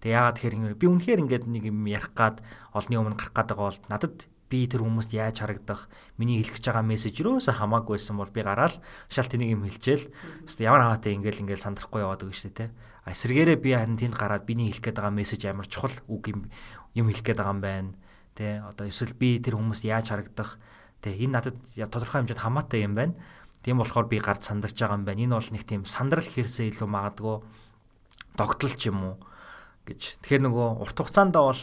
[0.00, 2.40] Тэг яагаад тэгэхээр би үнэхээр ингээд нэг юм ярих гад
[2.72, 4.16] олны өмнө гарах гад байгаа бол надад
[4.52, 5.88] би тэр хүмүүст яаж харагдах
[6.20, 8.76] миний хэлэх гэж байгаа мессеж юусаа хамаагүйсэн бол би гараал
[9.08, 10.12] шал тэнийг юм хэлчихэл
[10.44, 12.76] өстө ямар хамаатай ингээл ингээл сандрахгүй яваад байгаа шүү дээ те
[13.08, 16.40] эсэргээрээ би харин тэнд гараад биний хэлэх гээд байгаа мессеж ямар чухал үг юм
[16.92, 17.90] юм хэлэх гээд байгаа юм байна
[18.34, 18.62] те.
[18.64, 20.58] Одоо эсвэл би тэр хүмүүст яаж харагдах
[21.00, 21.12] те.
[21.12, 23.14] Энэ надад тодорхой хэмжээнд хамаатай юм байна.
[23.62, 25.22] Тийм болохоор би гард сандарч байгаа юм байна.
[25.22, 27.36] Энэ бол нэг тийм сандрал хэрсээ илүү магадгүй
[28.36, 29.16] догтлол ч юм уу
[29.86, 30.18] гэж.
[30.24, 31.62] Тэгэхээр нөгөө урт хугацаанд бол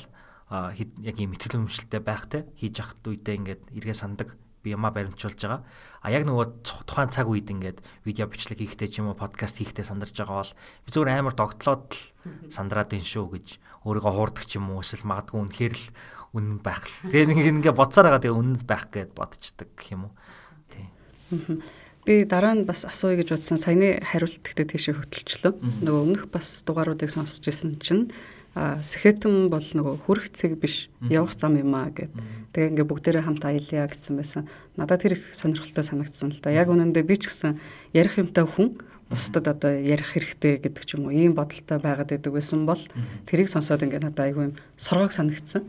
[0.49, 2.45] яг ийм ихтгэл өмчлөлтэй байх те.
[2.55, 5.63] Хийж явахд үедээ ингээд эргээ сандаг би ямаа баримтжуулж байгаа.
[6.03, 9.87] А яг нөгөө тухайн цаг үед ингээд видео бичлэг хийхдээ ч юм уу подкаст хийхдээ
[9.87, 10.53] сандарч байгаа бол
[10.83, 11.99] би зүгээр амар догтлоод л
[12.51, 13.47] сандраад ин шүү гэж
[13.87, 15.85] өөрийгөө хуурдаг ч юм уу эсвэл магадгүй үнэхээр л
[16.33, 17.09] үнэн байх л.
[17.09, 20.13] Тэгээ нэг ингээ бодсоор байгаа тэгээ үнэн байх гэд бодчихдаг юм уу.
[20.69, 20.85] Тий.
[22.05, 23.57] Би дараа нь бас асууя гэж бодсон.
[23.57, 25.53] Саяны хариулт гэхдээ тийшээ хөтөлчлөө.
[25.85, 28.09] Нөгөө өмнөх бас дугааруудыг сонсч ирсэн чинь
[28.57, 32.09] сэхэтэн бол нөгөө хүрх цэг биш явах зам юм аа гэд.
[32.53, 34.49] Тэгээ ингээ бүгдээрээ хамт аялья гэсэн байсан.
[34.73, 36.49] Надад тэр их сонирхолтой санагдсан л да.
[36.49, 37.61] Яг үнэндээ би ч гэсэн
[37.93, 42.33] ярих юмтай хүн бусдад одоо ярих хэрэгтэй гэдэг ч юм уу ийм бодолтой байгаад байдаг
[42.33, 42.81] байсан бол
[43.25, 45.65] тэрийг сонсоод ингээ надад айгүй юм соргоог санагдсан.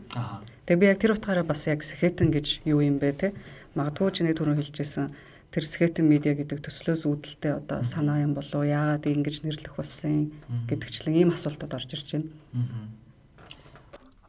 [0.69, 3.27] Тэгээ би яг тэр утгаараа бас яг сэхэтэн гэж юу юм бэ те.
[3.73, 5.09] Магадгүй ч нэг түрүү хэлжсэн
[5.49, 10.31] тэр скетэн медиа гэдэг төслөөс үүдэлтэй одоо санаа юм болов яагаад ингэж нэрлэх болсон
[10.69, 12.29] гэдэгчлэн ийм асуултууд орж ирж байна.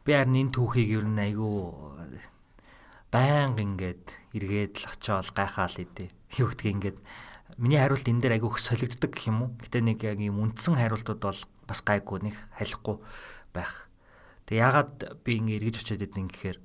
[0.03, 1.55] Би харин энэ түүхийг ер нь айгүй
[3.07, 6.11] байнга ингээд эргээд л очиод гайхаал идэв.
[6.35, 6.99] Юу гэдгийг ингээд
[7.57, 9.49] миний хариулт энэ дээр айгүйх солигддог гэх юм уу.
[9.61, 12.97] Гэтэ нэг яг юм үндсэн хариултууд бол бас гайгүй нэг халихгүй
[13.53, 13.89] байх.
[14.45, 16.57] Тэг ягаад би ингээ эргэж очиод идэв гэхээр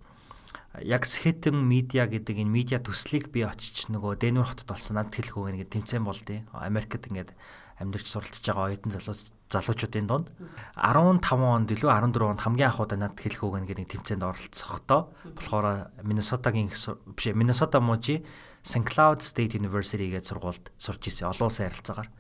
[0.83, 5.37] яг схетэн медиа гэдэг энэ медиа төслийг би очиж нөгөө Дэнүр хотод болсон над хэлэх
[5.37, 7.35] үг ингээд тэмцээн болдیں۔ Америкт ингээд
[7.79, 9.17] амьдарч суралцж байгаа оюутан залуу
[9.49, 10.29] залуучуудын донд
[10.77, 15.13] 15 онд илүү 14 онд хамгийн анх удаа над хэлэх үг ингээд нэг тэмцээнд оролцохдоо
[15.25, 18.25] болохоор Миннесотагийн биш Миннесота мужи
[18.63, 22.11] St Cloud State University гэж сургуульд сурч ирсэн олон улсын харилцаагаар.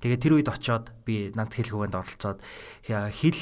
[0.00, 2.38] Тэгээ тэр үед очиод би над хэлэх үгэнд оролцоод
[2.86, 3.40] хэл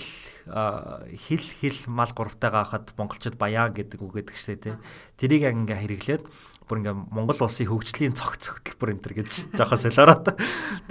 [1.14, 4.74] хэл хэл мал гуравтайгаа хахад монголчууд баяа гэдэг үг гэдэг шээ тий.
[5.20, 6.22] Тэрийг ингээ хэрэглээд
[6.66, 10.34] бүр ингээ Монгол улсын хөгжлийн цогц хөтөлбөр энэ төр гэж жоохон солиороод.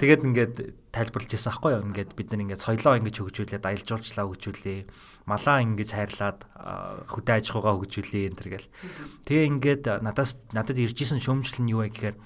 [0.00, 0.54] Тэгээд ингээд
[0.88, 1.84] тайлбарлаж ирсэн аахгүй юу?
[1.92, 4.80] Ингээд бид нар ингээд соёлоо ингэж хөгжүүлээд аялал жуулчлаа хөгжүүлээ
[5.28, 6.38] малаа ингэж хайрлаад
[7.12, 8.72] хөдөө аж ахуйгаа хөгжүүлээ энэ төр гэл.
[9.28, 12.16] Тэгээ ингээд надаас надад ирж исэн шөөмжлөл нь юу вэ гэхээр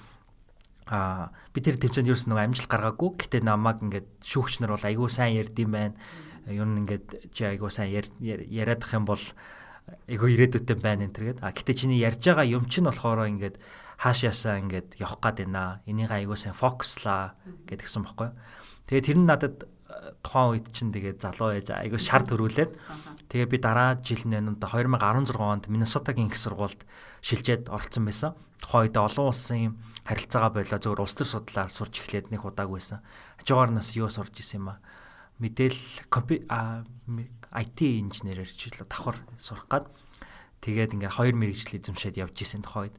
[0.91, 3.09] а бид тэр тэмцээнд ерөөс нэг амжилт гаргаагүй.
[3.19, 5.95] Гэтээ намайг ингээд шүүгчнэр бол айгүй сайн ярдсан байна.
[6.47, 9.23] Ер нь ингээд чи айгуу сайн яриадах юм бол
[10.07, 13.59] айгуу ирээдүйтэй байна энэ төргээд а гэтээ чиний ярьж байгаа юм чинь болохоор ингээд
[14.01, 15.81] хаашаасаа ингээд явах гад байна.
[15.85, 17.37] Энийг айгуу сайн фокуслаа
[17.69, 18.29] гэдгсэн баггүй
[18.91, 19.69] тэгээ тэр нь надад
[20.23, 22.71] тухайн үед чинь тэгээ залуу байж айгуу шар төрүүлээд
[23.31, 26.83] тэгээ би дараа жил нэ 2016 онд Миннесотагийн их сургуульд
[27.21, 28.33] шилжээд оролцсон байсан.
[28.59, 32.99] Тухайн үед олон улсын харилцаагаа болоо зөвөр улс төр судлаар сурч эхлээд нэг удаагүй байсан.
[33.39, 34.79] Хажуугаар нас юу сурч исэн юм аа?
[35.39, 35.77] Мэдээл
[37.51, 39.85] IT инженерээр чиглэл давхар сурах гад.
[40.63, 42.95] Тэгээд ингээ хоёр мэрэгжил эзэмшээд явж исэн тухайд.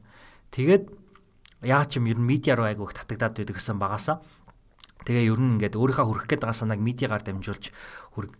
[0.53, 0.93] Тэгээд
[1.65, 4.21] яа ч юм ер нь медиа руу айгуух татагдаад байдаг гэсэн багасаа
[5.03, 7.71] тэгээ ер нь ингээд өөрийнхөө хүрэх гээд байгаа санааг медиагаар дамжуулж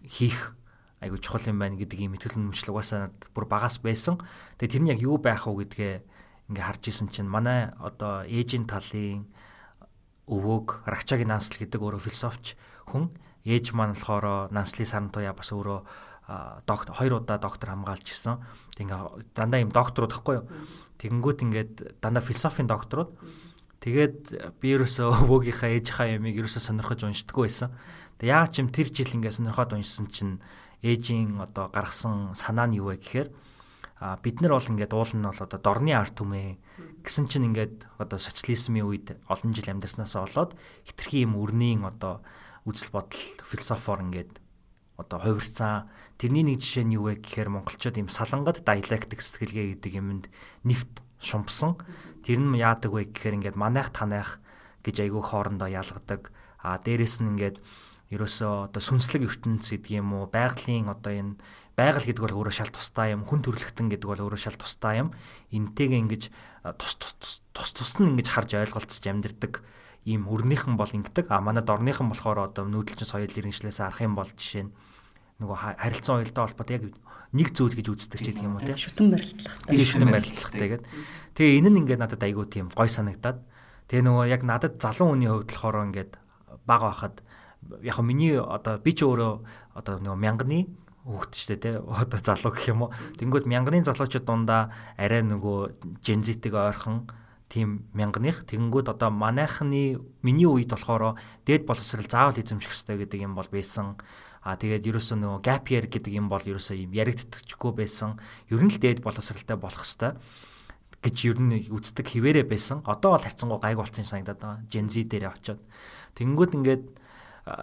[0.08, 0.56] хийх
[1.04, 4.15] айгуу чухал юм байна гэдэг ийм итгэл үнэмшил угаасаа бүр багаас байсан.
[4.58, 5.93] Тэгээ тэр нь яг юу байх вэ гэдгээ
[6.52, 9.28] ингээ харж исэн чинь манай одоо ээжийн талын
[10.32, 12.56] өвөөг Рахчагийн Нансл гэдэг өөрөө философч
[12.88, 13.12] хүн
[13.43, 15.79] ээж маань болохоор Нансли Сарантуя бас өөрөө
[16.67, 18.39] доктор хоёр удаа доктор хамгаалж исэн.
[18.79, 20.47] Ингээ дандаа юм докторууд гэхгүй юу.
[20.97, 23.12] Тэгэнгүүт ингээд дандаа философийн докторууд.
[23.84, 27.75] Тэгээд би ерөөсөө өвөөгийнхаа ээжийнхаа ямиг ерөөсөө сонирхож уншдаггүй байсан.
[28.15, 30.39] Тэг яа ч юм тэр жил ингээд сонирхоод уншсан чинь
[30.79, 33.29] ээжийн одоо гаргасан санаа нь юу вэ гэхээр
[33.99, 36.60] а бид нар бол ингээд уул нь бол одоо дорны арт түмээ
[37.08, 40.51] гэсэн чинь ингээд одоо социализмын үед олон жил амьдарснаасаа болоод
[40.84, 42.19] хитрхи юм өрнийн одоо
[42.67, 44.39] үзэл бодол философоор ингээд
[44.97, 45.89] одоо хувирцсан
[46.21, 50.26] тэрний нэг жишээ нь юу вэ гэхээр монголчууд ийм салангад диалектик сэтгэлгээ гэдэг юмд
[50.63, 51.80] нэвт шумпсан
[52.21, 54.39] тэр нь яадаг вэ гэхээр ингээд манайх танайх
[54.84, 56.32] гэж айгүй хоорондоо ялгадаг.
[56.60, 57.58] А дээрэс нь ингээд
[58.13, 61.34] ерөөсөө одоо сүнслэг ертөнц гэдэг юм уу байгалийн одоо энэ
[61.73, 65.15] байгаль гэдэг бол өөрөө шал тустай юм хүн төрлөختөн гэдэг бол өөрөө шал тустай юм.
[65.49, 66.23] Энтэйгээ ингэж
[66.78, 69.54] тус тус тус тус нь ингэж харж ойлголцож амьдэрдэг
[70.04, 71.32] ийм өрнийхэн бол ингэдэг.
[71.32, 74.72] А манай дорныхан болохоор одоо нүүдэлчин соёл иргэншлээс арах юм бол жишээ нь
[75.39, 76.84] нөгөө харилцан соёлтой холбоотой яг
[77.34, 79.74] нэг зүйл гэж үздэг ч гэдэг юм уу тийм шүтэн барилтлахтай.
[79.74, 80.88] Тийм шүтэн барилтлахтай гэдэг.
[81.34, 83.39] Тэгээ энэ нь ингээд надад айгүй тийм гой санагдаад
[83.89, 86.12] тэгээ нөгөө яг надад залуу хүний хувьд болохоор ингээд
[86.68, 87.16] бага байхад
[87.82, 89.34] яг миний одоо би ч өөрөө
[89.74, 90.70] одоо нөгөө мянганы
[91.04, 92.94] хүүхэд ч тэ одоо залуу гэх юм уу.
[93.20, 97.10] Тэнгүүд мянганы залуучууд дундаа арай нөгөө жензитэг ойрхон
[97.54, 103.38] тийм мянганых тэгэнгүүт одоо манайхны миний үед болохоор дээд боловсрал заавал эзэмших хэрэгтэй гэдэг юм
[103.38, 104.02] бол байсан.
[104.42, 108.18] А тэгээд ерөөсөө нөгөө gap year гэдэг юм бол ерөөсөө юм яригдчихгүй байсан.
[108.50, 110.18] Ер нь л дээд боловсралтай болох хэрэгтэй
[111.06, 112.82] гэж ер нь үздэг хിവэрэ байсан.
[112.89, 114.66] Одоо бол хайцсангуу гайг болсон санагдаад байгаа.
[114.74, 115.62] Gen Z дээрээ очиод.
[116.18, 116.86] Тэнгүүд ингээд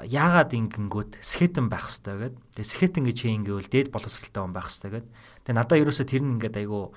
[0.06, 2.40] яагаад ингэнгүүт скетэн байх хэрэгтэй гэдэг.
[2.54, 5.10] Тэгээ скетэн гэж хин гэвэл дээд боловсралтай хүн байх хэрэгтэй гэдэг.
[5.48, 6.92] Тэгээ надаа ерөөсөө тэр нь ингээд айгу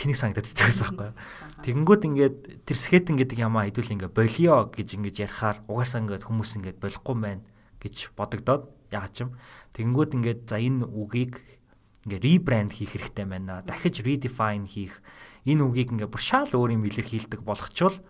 [0.00, 1.12] тэнийг санагдаад идэгсэн байхгүй.
[1.60, 6.56] Тэгэнгүүт ингээд тэр скетэн гэдэг ямаа хэдүүл ингээд болио гэж ингээд ярихаар угаасаа ингээд хүмүүс
[6.56, 7.44] ингээд болохгүй байна
[7.84, 9.36] гэж бодогдоод яа ч юм.
[9.76, 11.44] Тэгэнгүүт ингээд за энэ үгийг
[12.08, 13.60] ингээд ребранд хийх хэрэгтэй байна.
[13.60, 15.04] Дахиж redefine хийх
[15.44, 18.00] энэ үгийг ингээд бүр шал өөр юм илэрхийлдэг болгочвол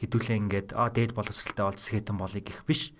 [0.00, 2.96] хэдүүлээ ингээд аа дээд боловсралтай бол скетэн болыг гэх биш.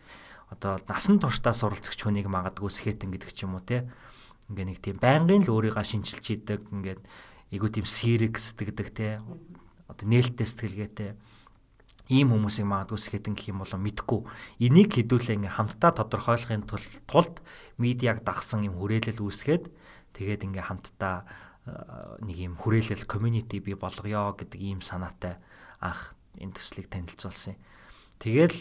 [0.53, 3.89] Одоо насан туршдаа суралцагч хүнийг магадгүй скетэн гэдэг ч юм уу те.
[4.53, 7.03] Ингээ нэг тийм байнгын л өөрийгөө шинжилж идэг ингээд
[7.53, 9.21] айгуу тийм сэрэг сэтгэдэг те
[9.87, 11.11] одоо нээлттэй сэтгэлгээтэй
[12.07, 14.21] ийм хүмүүсийг магадгүй сэхэтэн гэх юм болоо мэдгүй
[14.63, 16.67] энийг хэдүүлээ ингээм хамтдаа тодорхойлохын
[17.11, 17.43] тулд
[17.83, 19.65] медиаг дагсан юм хүрээлэл үүсгээд
[20.15, 21.27] тэгээд ингээм хамтдаа
[22.23, 25.43] нэг юм хүрээлэл community бий болгоё гэдэг ийм санаатай
[25.83, 27.59] анх энэ төслийг танилцуулсан.
[28.23, 28.55] Тэгэл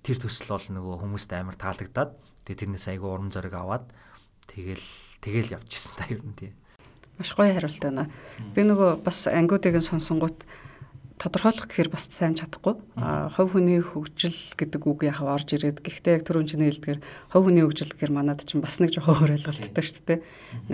[0.00, 2.16] тэр төсөл бол нөгөө хүмүүст амар таалагдаад
[2.48, 3.92] тэгээ тэрнээс айгүй урам зориг аваад
[4.48, 4.88] тэгэл
[5.20, 6.52] тэгэл явчихсан та ер нь тий.
[7.18, 8.10] Маш гоё хариулт байна.
[8.54, 10.42] Би нөгөө бас ангиудыг нь сонсонгууд
[11.18, 12.74] тодорхойлох гэхээр бас сайн чадахгүй.
[12.98, 17.00] А хувь хүний хөгжил гэдэг үг яг орж ирээд гэхдээ яг түрүүн чиний хэлдгээр
[17.30, 20.20] хувь хүний хөгжил гэхээр манад чинь бас нэг жоохон өөр ойлголттой шүү дээ.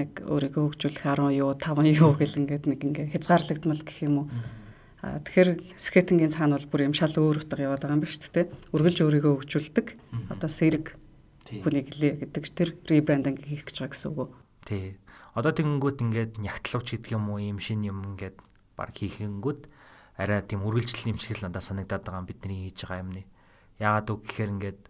[0.00, 4.26] Нэг өөрийгөө хөгжүүлэх 10 юу 5 юу гэл ингээд нэг ингээ хязгаарлагдмал гэх юм уу.
[5.04, 8.48] А тэгэхээр скетингийн цаана бол бүр юм шал өөр утга яваад байгаа юм биш үү?
[8.72, 9.86] Үргэлж өөрийгөө хөгжүүлдэг.
[10.32, 10.96] Одоо сэрэг
[11.48, 14.32] хүнийг лээ гэдэг тэр ребрандинг хийх гэж байгаа гэсэн үг?
[14.64, 14.96] Тий.
[15.38, 18.42] Одоо тэгэнгүүт ингээд нягтлууч гэдэг юм уу, юм шин юм ингээд
[18.74, 19.70] баг хийхэнгүүт
[20.18, 23.22] арай тийм үргэлжлэл юм шиг л надад санагдаад байгаа бидний хийж байгаа юмны.
[23.78, 24.80] Яагаад үг гэхээр ингээд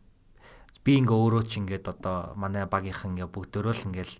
[0.80, 4.14] би ингээ өөрөө ч ингээд одоо манай багийнхан ингээ бүгдөө л ингээл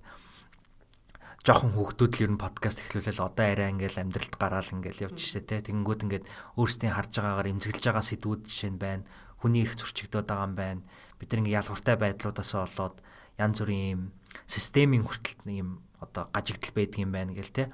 [1.41, 5.41] жоохон хүүхдүүд л ер нь подкаст эхлүүлэл одоо арай ингээл амьдралд гараал ингээл явж штэ
[5.41, 5.73] тэ.
[5.73, 6.29] Тэгэнгүүт ингээд
[6.61, 9.09] өөрсдийн харж байгаагаар эмзэглэж байгаа сэдвүүд жишээ нь байна.
[9.41, 10.83] Хүний их зөрчигдөд байгаа юм байна.
[11.17, 13.01] Бид нэг ялгууртай байдлуудаас болоод
[13.41, 14.03] янз бүрийн юм
[14.45, 17.73] системийн хүртэл нэг юм одоо гажигдал байдаг юм байна гэл тэ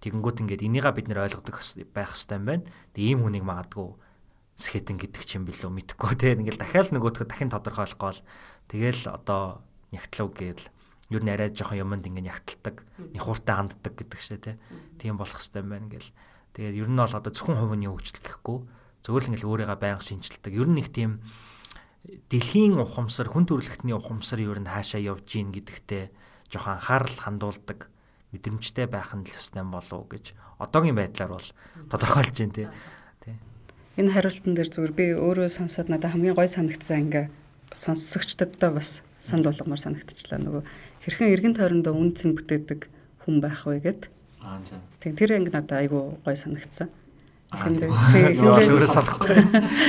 [0.00, 1.60] Тэгэнгүүт ингээд энийгээ бид нэр ойлгодог
[1.92, 2.64] байх юм байна.
[2.96, 4.00] Тэг ийм хүнийг магадгүй
[4.56, 8.20] скетинг гэдэг ч юм билүү мэдхгүй те ингээл дахиад нөгөөдхөд дахин тодорхойлохгүй бол
[8.72, 9.60] тэгэл одоо
[9.92, 10.64] нягтлав гээл
[11.12, 12.80] ер нь арай жоохон юмд ингээ нягталдаг,
[13.12, 14.52] нихууртай ханддаг гэдэг шээ те.
[14.96, 16.08] Тийм болох юм байна гээл.
[16.56, 18.58] Тэгээд ер нь бол одоо зөвхөн хувийн хөгжил гэхгүй
[19.04, 20.52] зөвхөн л ингээл өөрийгөө байнга шинжилдэг.
[20.56, 21.20] Ер нь нэг тийм
[22.32, 26.08] дэлхийн ухамсар, хүн төрөлхтний ухамсар ер нь хаашаа явж гин гэдэгтээ
[26.50, 27.88] жоохон анхаарал хандуулдаг
[28.34, 31.48] мэдрэмжтэй байх нь л ёстой болов уу гэж одоогийн байдлаар бол
[31.90, 32.68] тодорхойлж байна тий.
[33.24, 33.34] Тий.
[33.98, 37.26] Энэ хариултан дээр зүгээр би өөрөө сонсоод надад хамгийн гой санагдсан ингээ
[37.74, 40.62] сонсогчдодоо бас санд болгомоор санагдчихлаа нөгөө
[41.06, 42.90] хэрхэн эргэн тойрондоо үн цэн бүтээдэг
[43.26, 44.02] хүн байх вэ гэд.
[44.42, 44.78] Аа за.
[45.02, 46.90] Тэг тэр анги надад айгүй гой санагдсан.
[47.50, 47.90] Эхэндээ
[48.38, 49.34] өөрөө санахгүй.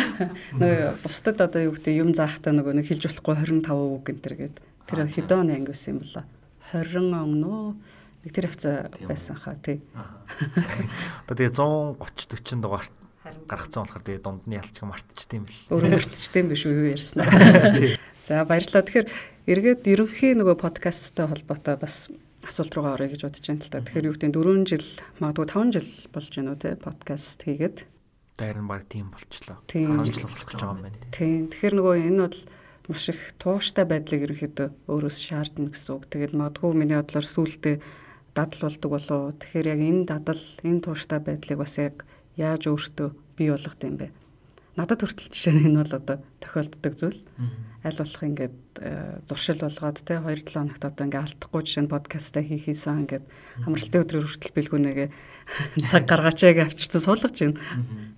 [0.57, 4.35] Нөгөө бусдад одоо юу гэдэг юм заахтаа нөгөө нэг хэлж болохгүй 25 үг энэ төр
[4.41, 4.55] гэд.
[4.89, 6.25] Тэр хэдэн оны анги байсан юм болоо?
[6.71, 7.63] 20 он нөө
[8.21, 9.81] Нэг тэр хавцаа байсан хаа тий.
[11.25, 12.93] Одоо тэгээ 130 40 дугаарт
[13.49, 15.65] гаргацсан болохоор тэгээ дунд нь ялчг мартчихсан юм бэл.
[15.73, 17.25] Өөрөө мартчихсан биш үү юу ярьснаа.
[18.21, 18.85] За баярлалаа.
[18.85, 19.09] Тэгэхээр
[19.49, 22.13] эргээд ерөнхий нөгөө подкасттай холбоотой бас
[22.45, 23.81] асуулт руугаа орё гэж бодож байна л та.
[23.81, 27.77] Тэгэхээр юу гэдэг 4 жил магадгүй 5 жил болж байна уу те подкаст хийгээд.
[28.37, 29.57] Дайрн баг тийм болчлоо.
[29.65, 30.97] 10 жил болох гэж байгаа юм байна.
[31.09, 31.49] Тийм.
[31.49, 32.37] Тэгэхээр нөгөө энэ бол
[32.89, 36.03] маш их тууштай байдлыг ерөнхийдөө өөрөөс шаардна гэсэн үг.
[36.09, 37.75] Тэгээд магадгүй миний бодлоор сүултээ
[38.33, 39.35] дадал болдог болов.
[39.37, 42.05] Тэгэхээр яг энэ дадал, энэ тууштай байдлыг бас яг
[42.39, 44.09] яаж өөртөө бий болгох юм бэ?
[44.79, 47.19] Надад хүртэл жишээ нь энэ бол одоо тохиолддог зүйл.
[47.83, 52.43] Аль болох ингээд э, зуршил болгоод те 2-7 хоногт одоо ингээд алдахгүй жишээ нь подкастаа
[52.45, 53.25] хийх хийсэн ингээд
[53.67, 55.09] хамралтай өдрөөр хүртэл бэлгүүнэгээ
[55.91, 57.59] цаг гаргаачаа гэж авчирсан суулгаж байна.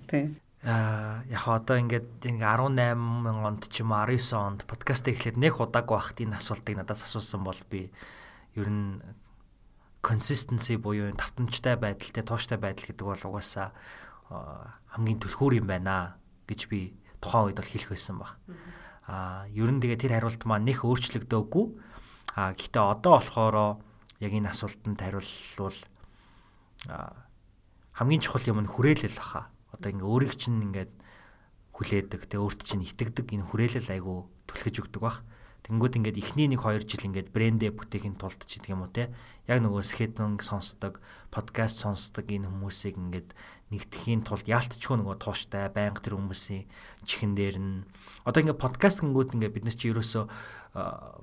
[0.06, 0.38] Тийм.
[0.64, 5.60] Аа яг одоо ингээд ингээ 18 онд ч юм уу 19 онд подкаст эхлээд нэг
[5.60, 7.92] удаагүй байхад энэ асуултыг надад асуусан бол би
[8.56, 9.04] ер нь
[10.00, 13.76] consistency буюу давтамжтай байдал те тууштай байдал гэдэг бол угаасаа
[14.96, 16.16] хамгийн түлхүүр юм байна
[16.48, 18.40] гэж би тухайн үед бол хэлэх байсан баг.
[19.12, 21.66] Аа ер нь тэгээ тэр хариулт маань нэх өөрчлөгдөөгүй.
[22.40, 23.84] Аа гэхдээ одоо болохоор
[24.24, 25.80] яг энэ асуултанд хариулвал
[28.00, 29.52] хамгийн чухал юм нь хүрээлэл баха.
[29.74, 30.94] Одоо ингээ өөрийг чинь ингээд
[31.74, 35.26] хүлээдэг, тэгээ өөрт чинь итгэдэг энэ хүрээлэл айгу түлхэж өгдөг бах.
[35.64, 39.16] Тэнгүүд ингээд эхний 1 2 жил ингээд брэндээ бүтээхин тулд ч гэдэг юм уу те.
[39.48, 41.00] Яг нөгөө скетинг сонсдог,
[41.32, 43.32] подкаст сонсдог энэ хүмүүсийг ингээд
[43.72, 46.68] нэгтгэхийн тулд яалтчгүй нөгөө тууштай байнга тэр хүмүүсийн
[47.08, 47.88] чихэн дээр нь
[48.28, 50.24] одоо ингээд подкаст гингүүд ингээд бид нар чи ерөөсөө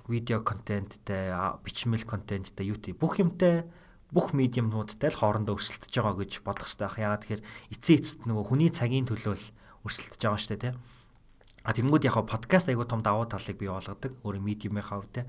[0.09, 3.69] видео контенттэй, бичмэл контенттэй, YouTube бүх юмтай
[4.11, 6.99] бүх медиумнуудтай л хоорондоо өрсөлдөж байгаа гэж бодох хэрэгтэй байх.
[6.99, 7.43] Ягаад тэгэхээр
[7.75, 9.47] эцсийн эцэст нөгөө хүний цагийн төлөө л
[9.87, 10.77] өрсөлдөж байгаа шүү дээ, тийм.
[11.61, 14.17] А тэгэнгүүт яг подкаст айгуу том давуу талыг бий болгодог.
[14.25, 15.29] Өөрийн медиумын хав те.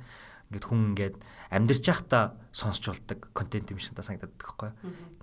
[0.51, 1.15] Ингээд хүн ингээд
[1.47, 4.71] амьдрч явахдаа сонсч болдог контент юм шиг та санагдаад байхгүй.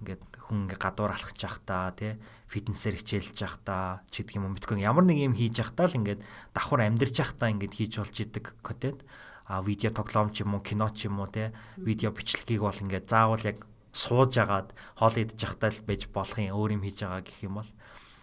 [0.04, 2.16] Ингээд хүн ингээд гадуур алхаж явахдаа те
[2.48, 6.24] фитнесээр хичээлж явахдаа ч гэдэг юм мэдгүй ямар нэг юм хийж явахдаа л ингээд
[6.56, 9.00] давхар амьдрч явахдаа ингээд хийж болж идэг контент.
[9.48, 13.08] А видео тоглоом ч юм уу, кино ч юм уу те видео бичлэгийг бол ингээд
[13.08, 13.64] заавал яг
[13.96, 17.54] сууж агаад хоол идэж явахдаа л байж болох юм өөр юм хийж байгаа гэх юм
[17.64, 17.70] бол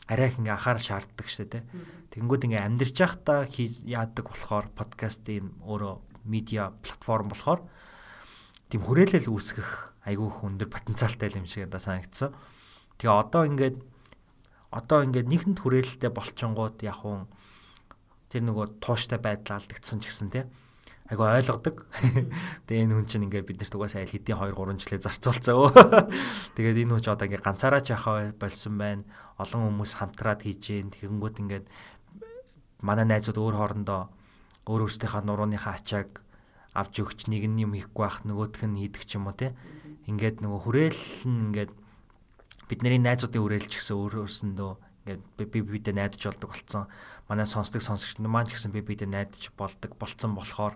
[0.05, 1.63] арай их ингээ анхаарал шаарддаг шүү дээ.
[2.13, 7.65] Тэнгүүд ингээ амьдарч байхдаа яадаг болохоор подкаст ийм өөрөө медиа платформ болохоор
[8.69, 12.37] тийм хүрээлэл үүсгэх айгүй их өндөр потенциалтай юм шиг надад санагдсан.
[13.01, 13.77] Тэгээ одоо ингээд
[14.69, 17.25] одоо ингээд нэгэнт хүрээлэлтэй болчонгууд яг уу
[18.29, 20.47] тэр нөгөө тууштай байдал алдагдсан ч гэсэн тийм
[21.05, 21.85] айгу ойлгодог.
[22.65, 26.09] Тэгээ энэ хүн чинь ингээд бид нарт угаасаа айл хэдийн 2 3 жилээ зарцуулцаа.
[26.57, 29.05] Тэгээд энэ хүн ч одоо ингээд ганцаараа ч яхаа болсон байна.
[29.37, 31.65] Олон хүмүүс хамтраад хийж гин тэгэнгүүт ингээд
[32.81, 34.09] манай найзууд өөр хоорондоо
[34.65, 36.25] өөр өөрсдийнхээ нурууныхаа ачааг
[36.73, 39.53] авч өгч нэг нь юм хийхгүй байх нөгөөх нь хийдэг ч юм уу те.
[40.09, 41.71] ингээд нөгөө хүрээл нь ингээд
[42.65, 44.73] бидний найзуудын хүрээлч гэсэн өөрөөсөндөө
[45.05, 46.89] ингээд би бидээ найдаж болдог болсон.
[47.29, 50.73] Манай сонсдог сонсогч маань ч гэсэн би бидээ найдаж болдог болцсон болохоор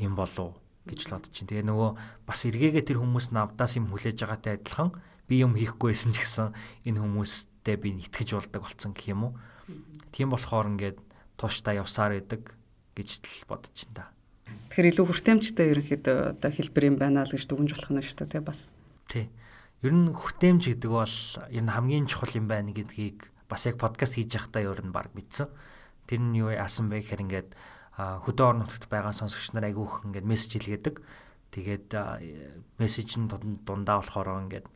[0.00, 0.56] юм болов
[0.88, 1.50] гэж л бодож чинь.
[1.50, 1.90] Тэгээ нөгөө
[2.24, 4.96] бас эргээгээ тэр хүмүүс навдаас юм хүлээж байгаатай адилхан
[5.28, 6.56] би юм хийхгүй байсан ч гэсэн
[6.88, 9.32] энэ хүмүүстэй би итгэж болдог болсон гэх юм уу.
[10.14, 10.98] Тийм болохоор ингээд
[11.36, 12.54] тууштай явсаар идэг
[12.96, 14.08] гэж л бодож чинь та.
[14.70, 18.40] Тэгэхээр илүү хүртээмжтэй ерөнхийдөө одоо хэлбэр юм байна л гэж дүгнж болох нь шүү дээ
[18.46, 18.70] бас.
[19.10, 19.26] Тий.
[19.84, 21.16] Ер нь хүртээмж гэдэг бол
[21.52, 25.12] ер нь хамгийн чухал юм байна гэдгийг бас яг подкаст хийж байхдаа ер нь баг
[25.12, 25.52] мэдсэн.
[26.08, 27.50] Тэр нь юу яасан бэ гэхээр ингээд
[27.96, 30.96] хөдөө орон нутагт байгаа сонсогч нар айгүйх ингээд мессеж илгээдэг.
[31.52, 31.92] Тэгээд
[32.80, 33.28] мессеж нь
[33.68, 34.66] дундаа болохоор ингээд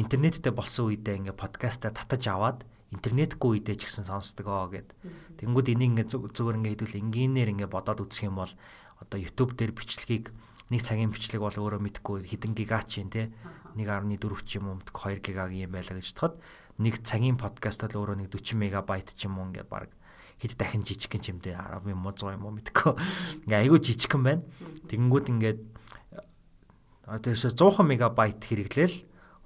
[0.00, 4.96] интернеттэй болсон үедээ ингээд подкастаа татаж аваад интернетгүй үедээ ч гэсэн сонсдог оо гэд.
[5.44, 8.52] Тэнгүүд энийг ингээд зүгээр ингээд хэдүүл энгийнээр ингээд бодоод үзэх юм бол
[8.96, 10.32] одоо YouTube дээр бичлэгийг
[10.68, 13.32] нэг цагийн бичлэг бол өөрөө мэдгүй хэдэн гигач юм те
[13.76, 16.34] 1.4 ч юм уу мэдгүй 2 гигагийн юм байлаа гэж бодоход
[16.78, 19.90] нэг цагийн подкаст бол өөрөө нэг 40 мегабайт ч юм уу ингээд баг
[20.38, 22.94] хэд дахин жижигхэн ч юм дээ 10 юм уу 100 юм уу мэдгүй.
[23.50, 24.42] Ингээ айгүй жижигхэн байна.
[24.86, 25.60] Тэгэнгүүт ингээд
[27.08, 28.96] тэрээс 100 мегабайт хэрэглээл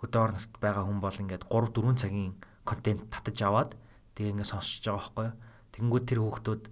[0.03, 2.35] хөдөө орнот байгаа хүн бол ингээд 3 4 цагийн
[2.67, 3.71] контент татаж аваад
[4.19, 5.29] тэгээ ингээд сонсож байгаа байхгүй
[5.73, 6.63] тэгэнгүүт тэр хүүхдүүд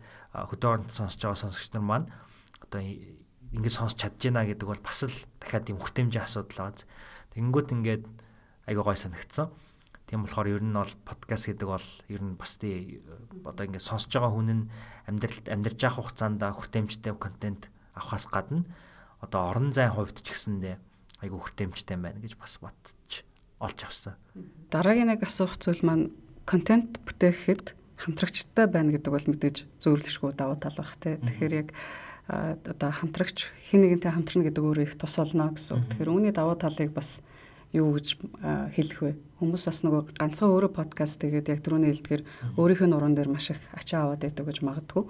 [0.51, 2.07] хөдөө орнот сонсож байгаа сонсогч нар маань
[2.67, 2.81] одоо
[3.55, 6.87] ингээд сонсч чадчихна гэдэг бол бас л дахиад юм хүртээмжийн асуудал байгаа.
[7.35, 8.05] Тэнгүүт ингээд
[8.71, 9.51] айгаа гой санагдсан.
[10.07, 13.03] Тийм болохоор ер нь бол подкаст гэдэг бол ер нь бас тий
[13.47, 14.65] одоо ингээд сонсож байгаа хүн нь
[15.07, 18.67] амьдралд амьдарч явах хугацаанд хүртээмжтэй контент авахаас гадна
[19.23, 20.77] одоо орон зайн хувьд ч гэсэндээ
[21.23, 23.23] айгүй хүртээмжтэй байна гэж бас бодчих
[23.61, 24.15] олж авсан.
[24.73, 26.11] Дараагийн нэг асуух зүйл маань
[26.49, 31.21] контент бүтээхэд хамтрагчтай байна гэдэг бол мэдээж зөөрлөшгүй давуу тал бах тий.
[31.21, 31.69] Тэгэхээр яг
[32.31, 35.83] одоо хамтрагч хин нэгэнтэй хамтрна гэдэг өөрөө их тус болно гэсэн.
[35.99, 37.27] Тэгэхээр үүний давуу талыг бас
[37.75, 38.19] юу гэж
[38.75, 39.13] хэлэх вэ?
[39.43, 42.23] Хүмүүс бас нөгөө ганцхан өөрөө подкаст тэгээд яг түрүүний хэлдгээр
[42.55, 45.05] өөрийнх нь уран дээр маш их ачаа аваад байдаг гэж магадгүй.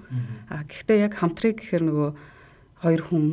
[0.48, 2.10] А гэхдээ яг хамтрыг гэхээр нөгөө
[2.84, 3.24] хоёр хүн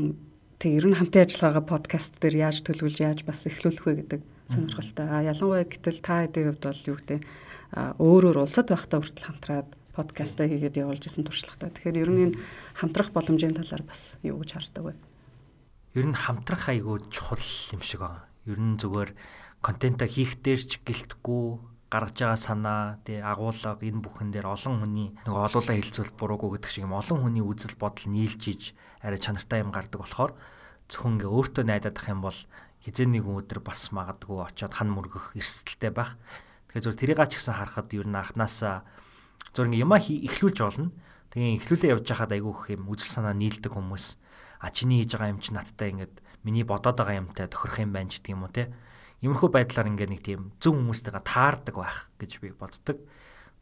[0.60, 4.22] тэг ер нь хамтын ажиллагаагаа подкаст дээр яаж төлөвлөж яаж бас эхлүүлэх вэ гэдэг
[4.52, 5.06] сонирхолтой.
[5.06, 7.22] А ялангуяа гэтэл та хэдийн хувьд бол юу гэдэг
[8.00, 11.74] өөрөөр улсад байхдаа хүртэл хамтраад подкастаа хийгээд явуулж исэн туршлагатай.
[11.74, 12.40] Тэгэхээр ер нь энэ
[12.78, 14.94] хамтрах боломжийн талаар бас юу гэж хардаг вэ?
[15.98, 17.42] Ер нь хамтрах айгүй чухал
[17.74, 18.30] юм шиг байна.
[18.46, 19.18] Ер нь зүгээр
[19.66, 21.58] контента хийх дээр ч гэлтггүй
[21.90, 26.72] гаргаж байгаа санаа тий агуулга энэ бүхэн дээр олон хүний нэг олуулаа хилцүүл буруугүй гэдэг
[26.72, 28.64] шиг юм олон хүний үзэл бодол нийлж иж
[29.00, 30.36] арай чанартай юм гардаг болохоор
[30.92, 32.40] зөвхөн ингээ өөртөө найдаад ах юм бол
[32.84, 36.20] хизээ нэг өдөр бас магадгүй очиод хан мөргөх эрсдэлтэй байх.
[36.68, 38.84] Тэгэхээр зөв тэрийг ач гэсэн харахад ер нь анханасаа
[39.58, 40.94] Зур ингээ юмаа эхлүүлж болно.
[41.34, 44.22] Тэгээ эхлүүлээ явж хахад айгүйх юм үжил санаа нийлдэг хүмүүс
[44.62, 48.06] а чиний хийж байгаа юм чи надтай ингээд миний бодоод байгаа юмтай тохирох юм байна
[48.06, 48.70] ч гэдэг юм уу те.
[49.26, 53.02] Иймэрхүү байдлаар ингээ нэг тийм зөв хүмүүстэйгээ таардаг байх гэж би боддог.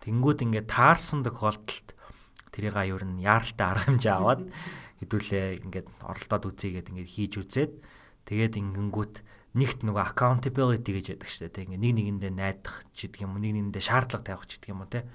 [0.03, 1.87] Тэнгүүд ингээ таарсан тохиолдолд
[2.51, 4.41] тэрийг аюур нь яаралтай арга хэмжээ аваад
[4.99, 7.71] хэдүүлээ ингээд оролдоод үзье гэдэг ингээд хийж үзээд
[8.27, 9.15] тэгээд ингэнгүүт
[9.55, 11.71] нэгт нөгөө accountability гэж яддаг шүү дээ.
[11.71, 14.83] Ингээ нэг нэгэндээ найдах ч гэдэг юм уу, нэг нэгэндээ шаардлага тавих ч гэдэг юм
[14.83, 15.07] уу те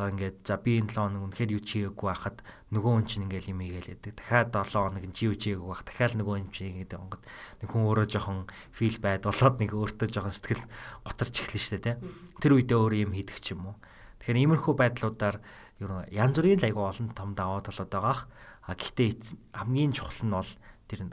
[0.00, 2.40] одоо ингээд за би энэ 7 хоног үнэхээр юу чийгээгүй байхад
[2.72, 4.12] нөгөө хүн чинь ингээд юм хийгээл яадаг.
[4.16, 5.84] Дахиад 7 хоног нь чи юу чийгээгүй байх.
[5.84, 7.22] Дахиад нөгөө юм чийгээд онгод
[7.60, 8.40] нэг хүн өөрөө жоохон
[8.72, 10.64] фил байд болоод нэг өөртөө жоохон сэтгэл
[11.04, 12.00] готарч эхлэн штэ тэ.
[12.40, 13.76] Тэр үедээ өөрөө юм хийдэг ч юм уу.
[14.24, 15.36] Тэгэхээр иймэрхүү байдлуудаар
[15.84, 18.24] ер нь янз бүрийн айгу олон том даваа талууд байгаах.
[18.64, 20.52] А гэхдээ хамгийн чухал нь бол
[20.88, 21.12] тэр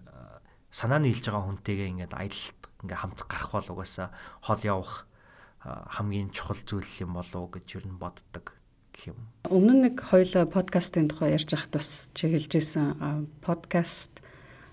[0.71, 4.15] санаа нийлж байгаа хүнтэйгээ ингээд аялалт ингээд хамт гарах бол угаасаа
[4.47, 5.11] хол явах
[5.59, 8.56] хамгийн чухал зүйл юм болов гэж ер нь боддог
[8.97, 9.17] гэх юм.
[9.45, 14.17] Өмнө нэг хоёул подкастын тухай ярьж байхад бас чи хэлжсэн подкаст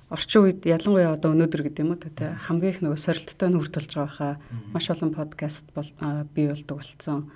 [0.08, 3.92] орчин үед ялангуяа одоо өнөөдөр гэдэг юм уу тэ хамгийн их нөгөө сорилттой нь хүртэлж
[3.92, 4.34] байгаа хаа
[4.72, 5.88] маш олон подкаст бол
[6.32, 7.30] бий болдог болсон.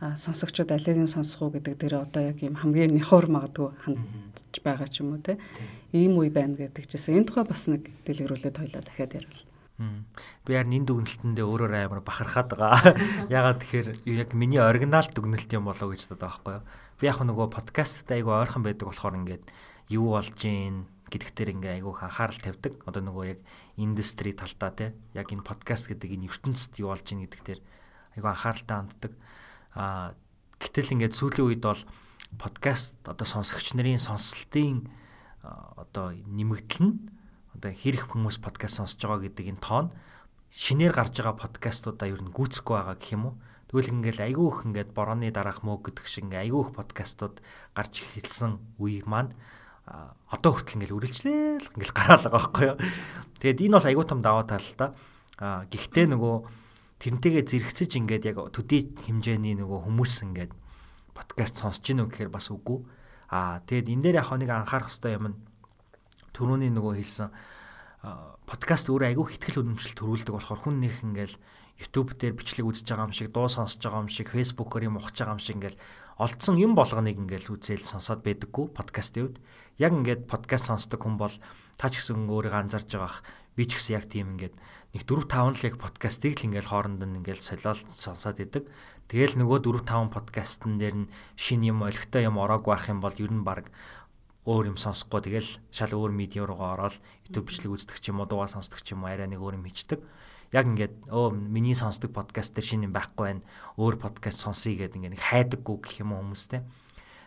[0.00, 4.88] Сонсогчдод алийг нь сонсох уу гэдэг дээр одоо яг юм хамгийн нэхор магадгүй хандж байгаа
[4.92, 5.40] ч юм уу те.
[5.96, 7.16] Ийм үе байна гэдэг чийсэн.
[7.16, 9.40] Энэ тухай бас нэг дэлгэрүүлээд хоёлаа дахиад ярил.
[9.76, 12.96] Би яар нин дүгнэлтэндээ өөрөөр амар бахархаад байгаа.
[13.28, 16.64] Ягаад тэгэхээр яг миний оригинал дүгнэлт юм болоо гэж боддог байхгүй юу.
[16.96, 19.44] Би яг нөгөө подкастт айгу ойрхон байдаг болохоор ингээд
[19.92, 22.80] юу болж гин гэдэгтэр ингээ айгу анхаарал тавьдаг.
[22.88, 23.40] Одоо нөгөө яг
[23.76, 27.60] индастри талдаа те яг энэ подкаст гэдэг энэ ертөнцид юу болж гин гэдэгтэр
[28.16, 29.12] айгу анхааралтай ханддаг.
[29.76, 30.16] Аа
[30.56, 31.82] гэтэл ингээд сүүлийн үед бол
[32.40, 34.88] подкаст одоо сонсогч нарын сонсолтын
[35.44, 36.94] одоо нэмэгдэл нь
[37.66, 39.86] одоо хэрэг хүмүүс подкаст сонсож байгаа гэдэг энэ тоон
[40.54, 43.34] шинээр гарч байгаа подкастуудаа ер нь гүйцэхгүй байгаа гэх юм уу.
[43.66, 47.42] Тэгвэл ингээл айгүй их ингээд борооны дараах мөг гэдэг шиг ингээ айгүй их подкастууд
[47.74, 49.34] гарч эхэлсэн үе маань
[50.30, 52.78] одоо хүртэл ингээл үргэлжлээл ингээл гараал байгаа байхгүй юу.
[53.42, 54.94] Тэгээд энэ бол аягүй том даваа тал л да.
[55.66, 56.34] Гэхдээ нөгөө
[57.02, 60.54] тэрнтэйгээ зэрэгцэж ингээд яг төдий хэмжээний нөгөө хүмүүс ингээд
[61.18, 62.86] подкаст сонсож гинөө гэхээр бас үгүй.
[63.26, 65.36] А тэгээд энэ дээр яг нэг анхаарах хэрэгтэй юм нь
[66.36, 67.55] түрүүний нөгөө хэлсэн
[68.46, 71.34] подкаст өөрөө айгүй ихтгэл үнэмшил төрүүлдэг болохоор хүн нөх ингээл
[71.76, 75.18] YouTube дээр бичлэг үзэж байгаа юм шиг, дуу сонсож байгаа юм шиг, Facebook-оор юм ухаж
[75.18, 75.80] байгаа юм шиг ингээл
[76.16, 79.36] олдсон юм болгоныг ингээл үзэл сонсоод байдаггүй подкастын үед.
[79.76, 81.34] Яг ингээд подкаст сонсдог хүн бол
[81.76, 83.20] та ч гэсэн өөрийгөө анзарж байгаах
[83.58, 84.56] би ч гэсэн яг тийм ингээд
[84.96, 88.64] нэг 4 5 л яг подкастыг л ингээл хооронд нь ингээл солиол сонсоод идэг.
[89.12, 93.16] Тэгэл нөгөө 4 5 подкастн дээр нь шин юм олигтой юм ороогүй байх юм бол
[93.20, 93.68] ер нь баг
[94.46, 98.30] өөр юм сонсохгүй тэгэл шал өөр медиа руугаа ороод YouTube бичлэг үздэг ч юм уу
[98.30, 100.00] дуугаа сонсдог ч юм уу арай нэг өөр юм хийдэг
[100.54, 103.42] яг ингээд өө миний сонсдог подкаст дээр шинэ юм байхгүй байна.
[103.74, 106.62] Өөр подкаст сонсъё гэдэг ингээд нэг хайдаггүй гэх юм уу хүмүүстэй.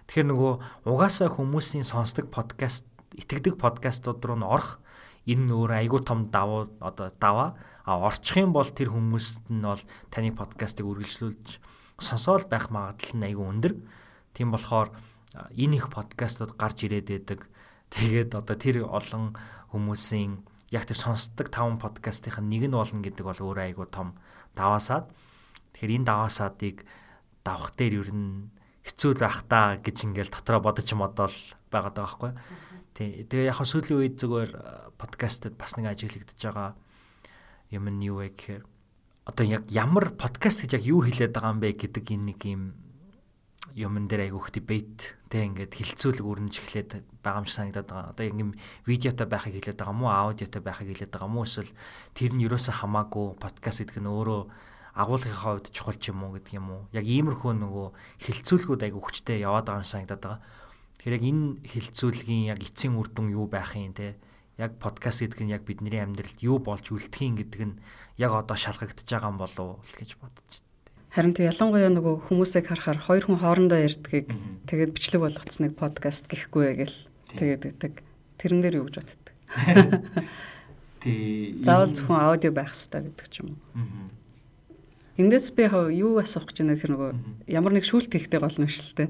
[0.08, 0.54] Тэгэхээр нөгөө
[0.88, 2.88] угаасаа хүмүүсийн сонсдог подкаст
[3.20, 4.80] итгэдэг подкастууд руу н орох
[5.28, 9.84] энэ өөр айгүй том давуу одоо даваа а орчих юм бол тэр хүмүүст нь бол
[10.10, 11.60] таны подкастыг үргэлжлүүлж
[12.00, 13.74] сонсоол байх магадлал нь айгүй өндөр.
[14.32, 14.96] Тийм болохоор
[15.56, 17.40] энэ их подкастууд гарч ирээд байдаг.
[17.90, 19.34] Тэгээд одоо тэр олон
[19.74, 24.18] хүмүүсийн яг тэр сонсдог 5 подкастын нэг нь болно гэдэг бол өөрөө айгүй том
[24.54, 25.10] даваасаад.
[25.74, 26.86] Тэгэхээр энэ даваасаадыг
[27.42, 28.54] давах дээр ер нь
[28.86, 31.34] хэцүү л байх та гэж ингээл дотроо бодож модол
[31.74, 32.32] байгаад байгаа байхгүй.
[32.94, 33.10] Тий.
[33.26, 34.52] Тэгээ яг сүүлийн үед зүгээр
[34.98, 36.70] подкастад бас нэг ажиглагдаж байгаа
[37.74, 38.64] юм нь юу вэ гэхээр
[39.30, 42.64] одоо яг ямар подкаст гэж яг юу хэлээд байгаа юм бэ гэдэг энэ нэг юм
[43.76, 46.90] юмн дээр айгүйх дебет тэг ингээд хилцүүлэг өрнөж эхлээд
[47.22, 48.12] байгаа юм шиг санагдаад байгаа.
[48.14, 48.52] Одоо юм
[48.88, 51.70] видеотой байхыг хэлээд байгаа мó аудиотой байхыг хэлээд байгаа мó эсвэл
[52.18, 54.42] тэр нь ерөөсөө хамаагүй подкаст гэдэг нь өөрөө
[54.98, 56.82] агуулгынхаа хувьд чухал ч юм уу гэдэг юм уу.
[56.92, 57.88] Яг иймэрхүү нөгөө
[58.26, 60.42] хилцүүлгүүд айгүй хүчтэй яваад байгаа юм санагдаад байгаа.
[60.98, 64.20] Тэгэхээр яг энэ хилцүүлгийн яг эцсийн үр дүн юу байх юм те
[64.60, 67.80] яг подкаст гэдэг нь яг бидний амьдралд юу болж үлдэх юм гэдэг нь
[68.20, 70.52] яг одоо шалгагдчихж байгаа юм болов уу гэж бодож
[71.10, 74.30] Харин тэг ялангуяа нөгөө хүмүүсийг харахаар хоёр хүн хоорондоо ярьдгийг
[74.70, 76.98] тэгээд бичлэг болгоцсныг подкаст гэхгүй гэл
[77.34, 77.94] тэгээд гэдэг.
[78.38, 79.28] Тэрэн дээр юу гэж боддог.
[81.02, 81.58] Тий.
[81.66, 84.14] Заавал зөвхөн аудио байх хэрэгтэй гэдэг ч юм уу.
[85.18, 85.66] Эндээс би
[85.98, 87.12] юу асуух гэж байна гэхээр нөгөө
[87.50, 89.10] ямар нэг шүүлт хийхтэй болно шүү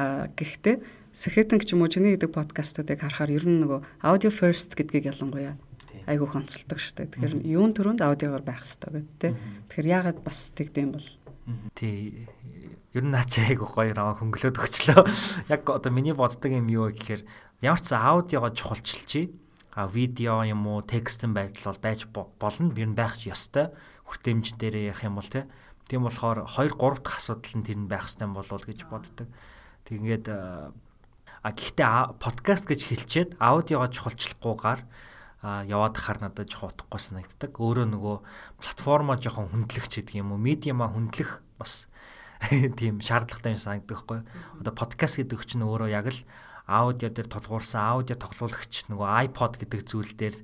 [0.00, 0.80] Аа гэхдээ
[1.12, 5.60] Сэхэтэн ч юм уу чиний гэдэг подкастуудыг харахаар ер нь нөгөө audio first гэдгийг ялангуяа
[6.06, 7.12] айгүй онцолдог шүү дээ.
[7.14, 9.32] Тэгэхээр юун төрөнд аудиогоор байх хэрэгтэй гэдэг тий.
[9.68, 11.08] Тэгэхээр яагаад бас тэгдэм бол
[11.74, 12.28] тий
[12.90, 15.02] ер нь наач айгүй гоё наваа хөнгөлөөд өгчлөө.
[15.54, 17.22] Яг одоо миний боддог юм юу гэхээр
[17.62, 19.30] ямар ч аудиогоо чухалчилчий.
[19.70, 22.74] А видео юм уу текстэн байдал бол байж болно.
[22.74, 23.70] Ер нь байх ёстой.
[24.10, 25.46] Хүртээмж дээр ярих юм бол тий.
[25.86, 29.28] Тийм болохоор 2 3 дахь асуудал нь тэр нь байх хэрэгтэй болов гэж боддог.
[29.86, 30.26] Тэгээд
[31.40, 34.80] а гэхдээ подкаст гэж хэлчихэд аудиогоо чухалчлахгүйгээр
[35.40, 37.56] а яваад хахаар надад жоох утгагүй санагддаг.
[37.56, 38.16] Өөрөө нөгөө
[38.60, 41.88] платформо жоохон хүндлэгч гэдэг юм уу, медиама хүндлэх бас
[42.78, 44.20] тийм шаардлагатай юм санагддаг байхгүй.
[44.60, 46.20] Одоо подкаст гэдэг чинь өөрөө яг л
[46.68, 50.36] аудио дээр толгуурсан аудио тоглуулагч нөгөө iPod гэдэг зүйл дээр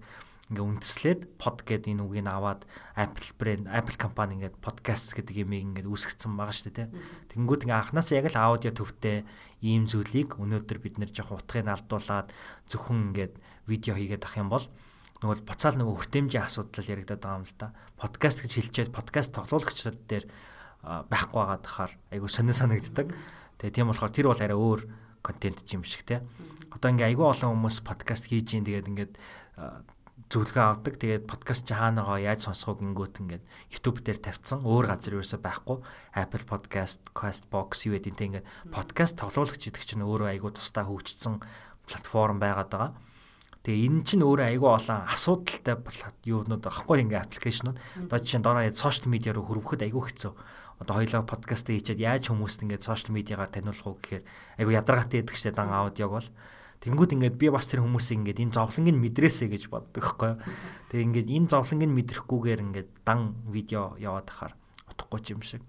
[0.47, 5.53] ингээ үндэслээд под гэдэг энэ үгийг аваад Apple брэнд Apple компани ингээд подкаст гэдэг юм
[5.53, 6.89] ингээд үүсгэсэн байгаа шүү дээ.
[7.35, 9.27] Тэнгүүд ингээ анханасаа яг л аудио төвтэй
[9.67, 12.31] ийм зүйлийг өнөөдөр бид нэр жоох утгыг алдуулаад
[12.71, 13.35] зөвхөн ингээд
[13.67, 14.63] видео хийгээд ах юм бол
[15.23, 17.73] нөгөө буцаал нөгөө хүртээмжийн асуудал яригадаад байгаа юм л да.
[17.97, 20.25] Подкаст гэж хэлчихэд подкаст тоглуулагчдад дээр
[20.85, 23.17] байхгүй байгаа дахаар айгу сонир санагддаг.
[23.57, 24.81] Тэгээ тийм болохоор тэр бол арай өөр
[25.25, 26.21] контент юм шиг те.
[26.69, 29.13] Одоо ингээ айгу олон хүмүүс подкаст хийж ийн тэгээд ингээд
[30.29, 30.95] зөвлөгөө авдаг.
[31.01, 34.69] Тэгээд подкаст чи хаанагаа яаж сонсох гингүүт ингээд YouTube дээр тавьсан.
[34.69, 35.81] Өөр газар юусаа байхгүй.
[36.13, 41.41] Apple Podcast, Castbox юу гэдэг ингээд подкаст тоглуулагч гэдэг чинь өөрөө айгу тусдаа хөгжсөн
[41.87, 42.91] платформ байгаад байгаа.
[43.67, 45.75] Тэгээ энэ чинь өөрөө айгүй олон асуудалтай
[46.23, 47.75] юунууд багхгүй ингээ аппликейшнууд.
[48.07, 50.33] Одоо жишээ нь дараа сошиал медиа руу хөрвөхөд айгүй хэцүү.
[50.87, 54.23] Одоо хоёлоо подкаст хийчихэд яаж хүмүүст ингээ сошиал медиагаар таниулах уу гэхээр
[54.63, 56.29] айгүй ядаргаатай байдаг штэ дан аудиог бол.
[56.79, 60.39] Тэнгүүд ингээд би бас тэр хүмүүсийг ингээд энэ зовлонгийг мэдрээсэй гэж боддог байхгүй юу.
[60.95, 64.55] Тэгээ ингээд энэ зовлонгийг мэдрахгүйгээр ингээд дан видео яваад тахаар
[64.87, 65.67] утгагүй юм шиг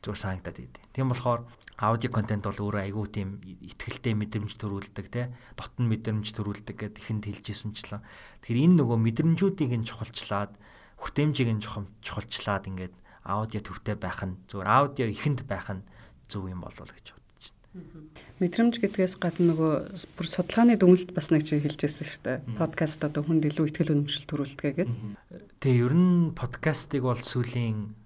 [0.00, 0.84] зүгээр санагдаад идэв.
[0.96, 1.44] Тийм болохоор
[1.76, 7.24] аудио контент бол өөрөө айгүй тийм ихтгэлтэй мэдрэмж төрүүлдэг те дотн мэдрэмж төрүүлдэг гэд ихэнд
[7.28, 8.04] хэлжсэнчлэн
[8.44, 10.52] тэгэхээр энэ нөгөө мэдрэмжүүдийг нь чухалчлаад
[11.00, 11.64] хүртээмжийг нь
[12.04, 12.94] чухалчлаад ингээд
[13.24, 15.84] аудио төвтэй байх нь зүгээр аудио ихэнд байх нь
[16.28, 18.08] зөв юм болов гэж бодож байна.
[18.40, 19.72] Мэдрэмж гэдгээс гадна нөгөө
[20.16, 22.38] бүр судалгааны дүгнэлт бас нэг чинь хэлжсэн шүү дээ.
[22.56, 25.60] Подкаст одоо хүнд илүү ихтгэл өнөмшил төрүүлдэг гэдэг.
[25.60, 27.96] Тэгээ ер нь подкастыг бол сүүлийн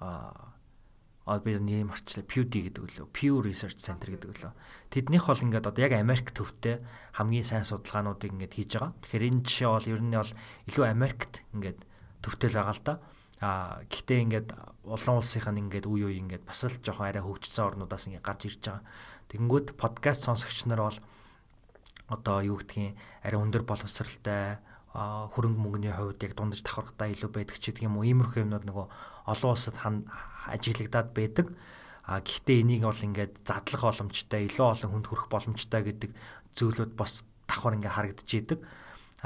[0.00, 0.55] а
[1.26, 4.54] одоо би нэм арчлаа PewD гэдэг лөө Pew Research Center гэдэг лөө
[4.94, 6.78] тэднийх бол ингээд одоо яг Америк төвтэй
[7.18, 8.94] хамгийн сайн судалгаануудыг ингээд хийж байгаа.
[9.02, 10.32] Тэгэхээр энэ жишээ бол ер нь бол
[10.70, 11.78] илүү Америкт ингээд
[12.22, 12.94] төвтэй л байгаа л да.
[13.42, 14.48] А гэхдээ ингээд
[14.86, 18.40] олон улсынх нь ингээд үе үе ингээд бас л жоохон арай хөгжсөн орнуудаас ингээд гарч
[18.46, 18.86] ирж байгаа.
[19.26, 20.98] Тэгэнгүүт подкаст сонсогч нар бол
[22.06, 22.94] одоо юу гэдгийг
[23.26, 24.62] арай өндөр боловсралтай
[24.94, 28.86] хөрөнгө мөнгөний хувьд яг дундаж давхаргатай илүү байдаг ч гэдэг юм уу иймэрхүү юмнууд нөгөө
[29.28, 29.76] олон улсад
[30.46, 31.46] ажиглагдаад байдаг.
[32.06, 36.10] А гэхдээ энийг бол ингээд задлах боломжтой, илүү олон хүнд хүрэх боломжтой гэдэг
[36.54, 38.58] зүйлүүд бас давхар ингээд харагдаж идэг.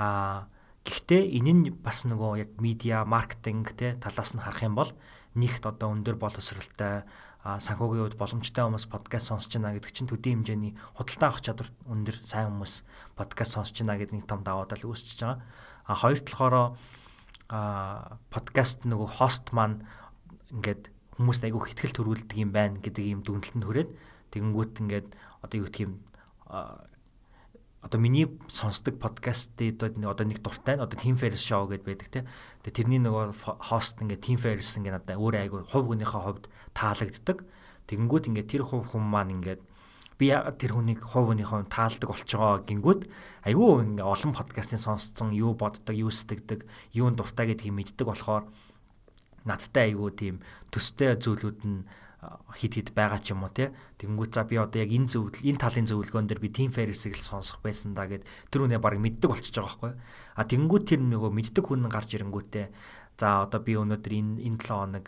[0.01, 0.49] А
[0.89, 4.91] гэхдээ энэ нь бас нөгөө яг медиа, маркетинг те талаас нь харах юм бол
[5.37, 7.05] нэгт одоо өндөр боловсралтай
[7.41, 12.17] санхүүгийн хувьд боломжтой хүмүүс подкаст сонсож байна гэдэг чинь төдий хэмжээний худалдаа авах чадвар өндөр
[12.21, 12.85] сайн хүмүүс
[13.17, 15.41] подкаст сонсож байна гэдэг нэг том даваа дал үүсчихэж байгаа.
[15.89, 16.67] А хоёр талаараа
[18.29, 19.89] подкаст нөгөө хост маань
[20.53, 23.91] ингээд хүмүүст айгүй ихтгэл төрүүлдэг юм байна гэдэг ийм дүгнэлтэнд хүрээд
[24.33, 25.09] тэгэнгүүт ингээд
[25.45, 26.01] одоо юу гэх юм
[26.49, 32.21] одоо миний сонсдог подкастыг одоо нэг дуртай одоо Team Ferris show гэдээ байдаг те.
[32.65, 36.45] Тэгээ тэрний нөгөө хост ингээд Team Ferris ингээд надад өөрөө айгүй хувь хүнийхээ хувьд
[36.77, 37.39] таалагддаг.
[37.89, 39.61] Тэгэнгүүт ингээд тэр хувь хүн маань ингээд
[40.21, 43.03] би яагаад тэр хүнийг хувь хүнийхээ таалдаг болчихоо гингүүд
[43.49, 48.45] айгүй ингээ олон подкастын сонсцсон юу боддог, юу сэтгэдэг, юунд дуртай гэдгийг мэддэг болохоор
[49.45, 50.37] надтай айгүй тийм
[50.73, 51.85] төстэй зүйлүүд нь
[52.61, 55.63] хит хит байгаа ч юм уу те тэгэнгүүт за би одоо яг энэ зөвлөл энэ
[55.63, 59.25] талын зөвлөгөөн дээр би team ferris-ийг л сонсох байсан да гэд тэр үнэ баг мэддэг
[59.25, 59.93] болчихж байгаа байхгүй
[60.37, 62.67] а тэгэнгүүт тэр нөгөө мэддэг хүн гарч ирэнгүүтээ
[63.17, 65.07] за одоо би өнөөдөр энэ энэ 7 хоног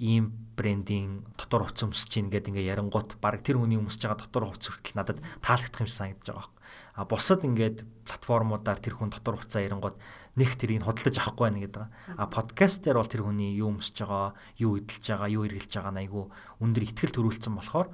[0.00, 4.44] ийм брендийн дотор хувц өмсөж чинь гэдэг ингээ ярангуут баг тэр хүний өмсөж байгаа дотор
[4.48, 6.48] хувц хүртэл надад таалагдах юм шиг санагдаж байгаа.
[6.96, 10.00] А бусад ингээд платформудаар тэр хүн дотор хувцаа ярангуут
[10.38, 11.84] нэг тэрийг худалдаж авахгүй байна гэдэг.
[12.14, 15.92] А подкаст дээр бол тэр хүний юу өмсөж байгаа, юу эдэлж байгаа, юу эргэлж байгаа
[15.92, 16.24] нь айгүй
[16.62, 17.88] өндөр ихтгэл төрүүлсэн болохоор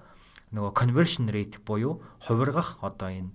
[0.52, 3.32] нөгөө conversion rate буюу хувиргах одоо энэ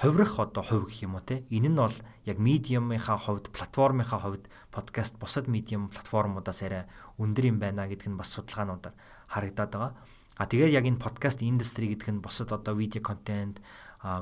[0.00, 1.94] хувирах одоо хувь гэх юм уу те энэ нь бол
[2.24, 6.84] яг медиумынхаа хувьд платформынхаа хувьд подкаст бусад медиум платформудаас арай
[7.18, 8.94] өндөр юм байна гэдг нь бас судалгаануудаар
[9.28, 9.92] харагдаад байгаа.
[10.34, 13.62] А тэгээд яг энэ подкаст индастри гэдэг нь бусад одоо видео контент,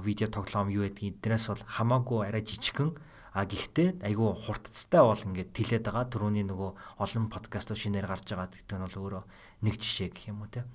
[0.05, 2.93] видео тоглоом юу гэдгийг эднээс бол хамаагүй арай жижигхэн
[3.33, 6.05] А гэхдээ айгүй хурдцтай бол ингээд тэлээд байгаа.
[6.05, 9.23] Төрөний нөгөө олон подкастууд шинээр гарч байгаа гэдэг нь бол өөрөө
[9.65, 10.69] нэг жишээ гэх юм уу те.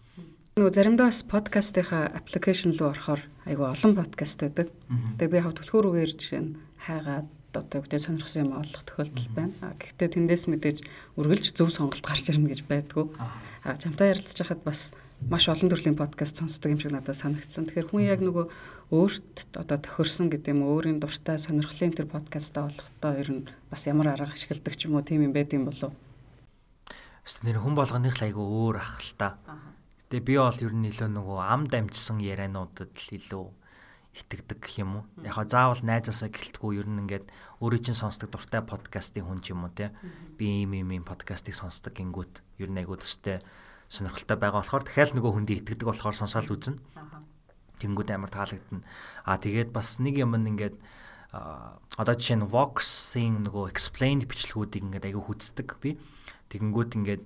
[0.58, 4.74] Нөгөө заримдаа бас подкастынхаа аппликейшн руу орохоор айгүй олон подкаст байдаг.
[5.22, 9.54] Тэгээ би хав түлхүүрүүгээр жишээ нь хайгаад одоо үгтэй сонирхсан юм олох тохиолдол байна.
[9.78, 10.78] Гэхдээ тэндээс мэдээж
[11.18, 13.06] үргэлж зөв сонголт гарч ирнэ гэж байдгүй.
[13.22, 17.66] А чамтай ярилцж хахад бас маш олон төрлийн подкаст сонсдог юм шиг надад санагдсан.
[17.66, 18.46] Тэгэхээр хүн яг нөгөө
[18.94, 23.44] өөрт одоо тохирсон гэдэг юм өөрийн дуртай сонирхлын тэр подкастаа болохдоо ер нь
[23.74, 25.92] бас ямар арга ашигладаг ч юм уу тийм юм байд юм болов.
[27.26, 29.42] Эсвэл нэр хүн болгоных айгүй өөр ах л та.
[30.08, 33.46] Тэгээ би бол ер нь илүү нөгөө ам дамжсан яриануудад л илүү
[34.16, 35.04] итгэдэг гэх юм уу.
[35.28, 37.26] Яг хаа заавал найзаасаа гэлтгүү ер нь ингээд
[37.60, 39.92] өөрөө чинь сонсдог дуртай подкастын хүн ч юм уу те.
[40.40, 43.44] Би ийм ийм ийм подкастыг сонсдог гингүүт ер нь айгуу төстэй
[43.88, 46.80] сонирхолтой байгаа болохоор дахиад нөгөө хүндий итгэдэг болохоор сонсоол үзнэ.
[47.80, 48.84] Тэнгүүд амар таалагдана.
[49.24, 50.80] Аа тэгээд бас нэг юм ингээд
[51.34, 56.00] одоо жишээ нь Vox-ийн нөгөө explained бичлэгүүдийг ингээд айгүй хүздэг би.
[56.50, 57.26] Тэгэнгүүт ингээд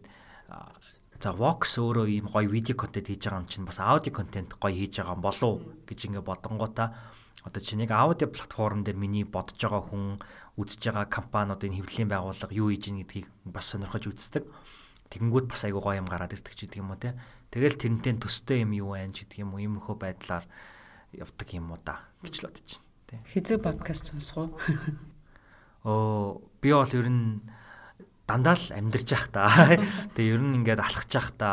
[1.21, 4.73] За Vox өөрөө ийм гоё видео контент хийж байгаа юм чинь бас аудио контент гоё
[4.73, 6.97] хийж байгаа болов гэж ингээ бодонгуудаа
[7.45, 10.17] одоо чи нэг аудио платформ дээр миний бодож байгаа хүн
[10.57, 14.49] үзэж байгаа компаниудын хэвлэлийн байгууллага юу хийж ийн гэдгийг бас сонирхож үздэг.
[15.11, 17.19] Тэгэнгүүт бас айгуу гоё юм гараад ирдэг ч гэдэг юм уу те.
[17.51, 20.47] Тэгэл тэрнтэй төстэй юм юу байна ч гэдэг юм уу иймэрхүү байдлаар
[21.11, 22.87] явдаг юм уу да гэж л бодож байна.
[23.11, 23.15] Тэ.
[23.27, 24.49] Хизээ подкаст сонсох уу?
[25.83, 27.43] Оо би бол ер нь
[28.23, 29.51] дандаа л амьдарч явах та.
[30.15, 31.51] Тэгээ ер нь ингээд алхаж явах та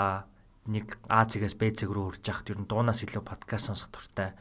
[0.71, 4.39] нэг А зэгээс Б зэг рүү хурж явах ер нь дуунаас илүү подкаст сонсох туртай.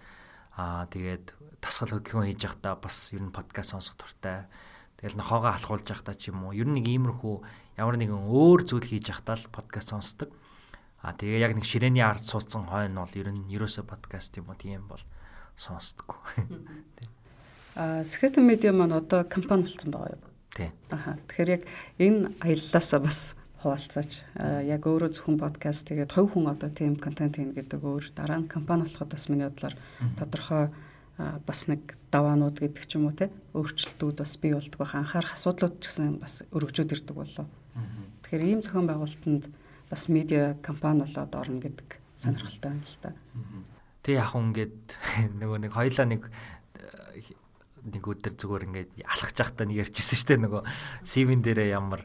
[0.53, 4.45] Аа тэгээд тасгал хөдөлгөөн хийж явах та бас ер нь подкаст сонсох туртай.
[4.97, 6.57] Тэгэл нохоогоо алхуулж явах та ч юм уу.
[6.57, 7.35] Ер нь нэг иймэрхүү
[7.77, 10.33] ямар нэгэн өөр зүйл хийж явах та л подкаст сонсдог.
[11.05, 14.57] Аа тэгээ яг нэг ширээний ард суудсан хойно бол ер нь ерөөсө подкаст юм уу
[14.57, 15.01] тийм бол
[15.53, 16.49] сонсдоггүй.
[17.77, 20.25] Аа Skeleton Media маань одоо компани болсон байгаа юу?
[20.57, 20.73] Тий.
[20.89, 21.21] Аха.
[21.29, 21.63] Тэгэхээр яг
[22.01, 24.11] энэ аяллаасаа бас хуваалцаач.
[24.65, 28.49] Яг өөрөө зөвхөн подкаст тэгээд хувь хүн одоо тийм контент хийн гэдэг өөр дараа нь
[28.49, 29.77] компани болоход бас миний бодлоор
[30.17, 30.73] тодорхой
[31.17, 35.81] бас нэг даваанууд гэдэг ч юм уу те өөрчлөлтүүд бас бий болдог байх анхаарах асуудлууд
[35.81, 37.49] ч гэсэн бас өргөжөөд ирдэг болов.
[38.21, 39.49] Тэгэхээр ийм зохион байгуулалтанд
[39.89, 41.89] бас медиа компани болоод орно гэдэг
[42.21, 43.09] сонирхолтой байна л та.
[44.05, 44.77] Тэг яг ингээд
[45.41, 46.29] нөгөө нэг хоёлаа нэг
[47.87, 50.43] нэг өдөр зүгээр ингээд алхаж явахдаа нэг ярьжсэн шүү дээ.
[50.43, 50.61] Нөгөө
[51.07, 52.03] CV-н дээрээ ямар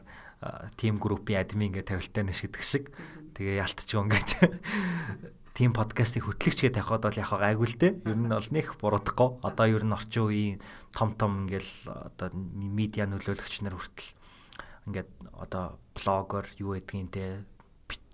[0.79, 2.89] тим группийн админ ингээд тавилтаа нэшгдэг шиг.
[3.35, 4.31] Тэгээ ялтчих ингээд
[5.53, 7.93] тийм подкастыг хөтлөгчгээд явхад бол яг гайгүй л дээ.
[8.09, 9.45] Ер нь бол нэх буруудахгүй.
[9.45, 10.57] Одоо ер нь орчин үеийн
[10.89, 14.17] том том ингээл одоо медиа нөлөөлөгч нар хүртэл
[14.89, 17.45] ингээд одоо блогер юу гэдгийг те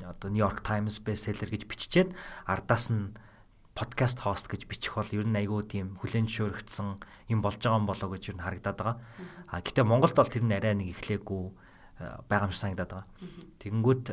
[0.03, 2.11] одоо New York Times bestseller гэж биччихэд
[2.43, 3.15] ардаас нь
[3.71, 6.99] подкаст хост гэж бичих бол ер нь айгүй тийм хүлэн зөвшөөрөгдсөн
[7.31, 8.97] юм болж байгаа юм болоо гэж ер нь харагдаад байгаа.
[9.47, 11.43] А гэтээ Монголд бол тэр нь арай нэг эхлээгүй
[12.27, 13.07] байгаа юм санагдаад байгаа.
[13.63, 14.05] Тэгэнгүүт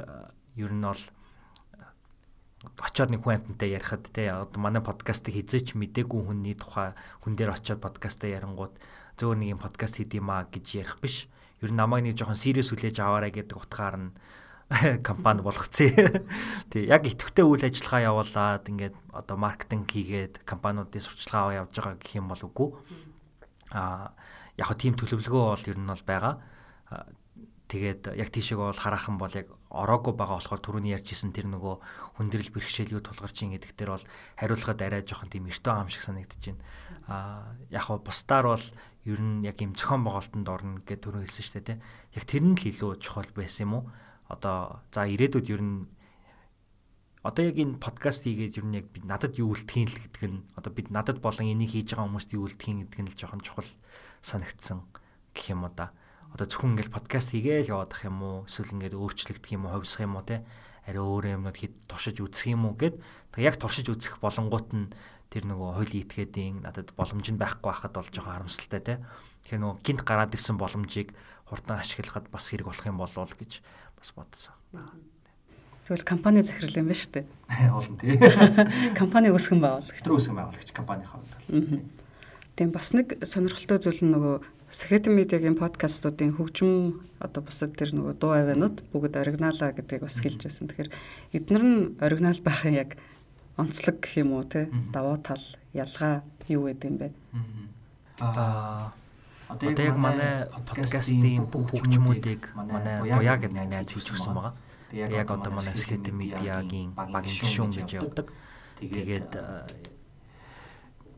[0.62, 1.02] ер нь бол
[2.64, 7.84] очоод нэг хүн амтантай ярихад те манай подкастыг хизээч мдээгүй хүнний тухай хүн дээр очоод
[7.84, 8.80] подкастаа ярангууд
[9.20, 11.28] зөөр нэг юм подкаст хийдэм а гэж ярих биш.
[11.60, 14.10] Ер нь намайг нэг жоохон serious хүлээж аваарай гэдэг утгаар нь
[15.08, 15.92] компани болгоцсон.
[16.70, 21.96] Тий, яг идэвхтэй үйл ажиллагаа явуулаад ингээд одоо маркетинг хийгээд компаниудын сурчлагаа аваа явж байгаа
[21.96, 22.68] гэх юм бол үгүй.
[23.72, 24.12] Аа
[24.58, 26.34] яг хөө тийм төлөвлөгөө бол ер нь бол байгаа.
[27.70, 31.74] Тэгээд яг тийшээ бол хараахан бол яг ороогүй байгаа болохоор түрүүний ярьжсэн тэр нөгөө
[32.16, 34.06] хүндрэл бэрхшээлүүд тулгарч ин гэдэг дээр бол
[34.40, 36.58] хариулахад арай жоохон тийм эртөө ам шиг байна.
[37.06, 38.66] Аа яг хөө бусдаар бол
[39.04, 41.78] ер нь яг юм зохион байгуулалтанд орно гэдэг түрүү хэлсэн шүү дээ тий.
[42.16, 43.84] Яг тэр нь л илүү чухал байсан юм уу?
[44.28, 45.86] одоо за ирээдүйд ер нь
[47.22, 50.42] одоо яг энэ подкаст хийгээд ер нь яг бид надад юу үлдэхин л гэдэг нь
[50.58, 53.70] одоо бид надад болон энийг хийж байгаа хүмүүст юу үлдэхин гэдэг нь л жоохон чухал
[54.22, 54.82] санагдсан
[55.34, 55.94] гэх юм уу да.
[56.34, 60.18] Одоо зөвхөн ингээл подкаст хийгээл яваадах юм уу эсвэл ингээд өөрчлөгдөх юм уу ховсох юм
[60.18, 60.42] уу те
[60.86, 63.02] арай өөр юмнууд хэд туршиж үзэх юм уу гэд
[63.36, 64.86] яг туршиж үзэх болонгууд нь
[65.30, 68.94] тэр нөгөө хууль итгээдийн надад боломж нь байхгүй байхад бол жоохон харамсалтай те.
[69.42, 71.10] Тэгэхээр нөгөө гинт гараад ирсэн боломжийг
[71.50, 73.60] хурдан ашиглахад бас хэрэг болох юм болов уу гэж
[73.98, 74.54] бас бодсон.
[75.90, 77.26] Тэгвэл компани захирал юм ба шүү дээ.
[77.78, 78.18] Олон тий.
[79.00, 80.02] Компани үүсгэн байгуулагч.
[80.02, 82.05] Тэр үүсгэн байгуулагч компанийнхаа хувьд.
[82.56, 84.36] Тийм бас нэг сонирхолтой зүйл нь нөгөө
[84.66, 90.42] Сэхэт медиагийн подкастуудын хөгжим одоо бусад тэр нөгөө дуу авианууд бүгд оригиналаа гэдгийг бас хэлж
[90.42, 90.66] байсан.
[90.66, 90.90] Тэгэхээр
[91.38, 92.98] эдгээр нь оригинал байхын яг
[93.54, 95.40] онцлог гэх юм уу те давуу тал
[95.70, 97.08] ялгаа юу гэдэг юм бэ?
[98.18, 98.90] Аа
[99.46, 104.54] Одоо яг манай подкастын бүх хөгжмүүдийг манай буяа гэдэг найз хийж өгсөн байгаа.
[104.90, 108.34] Яг одоо манай Skate Media-гийн багийн гишүүн гэж явдаг.
[108.82, 109.30] Тэгээд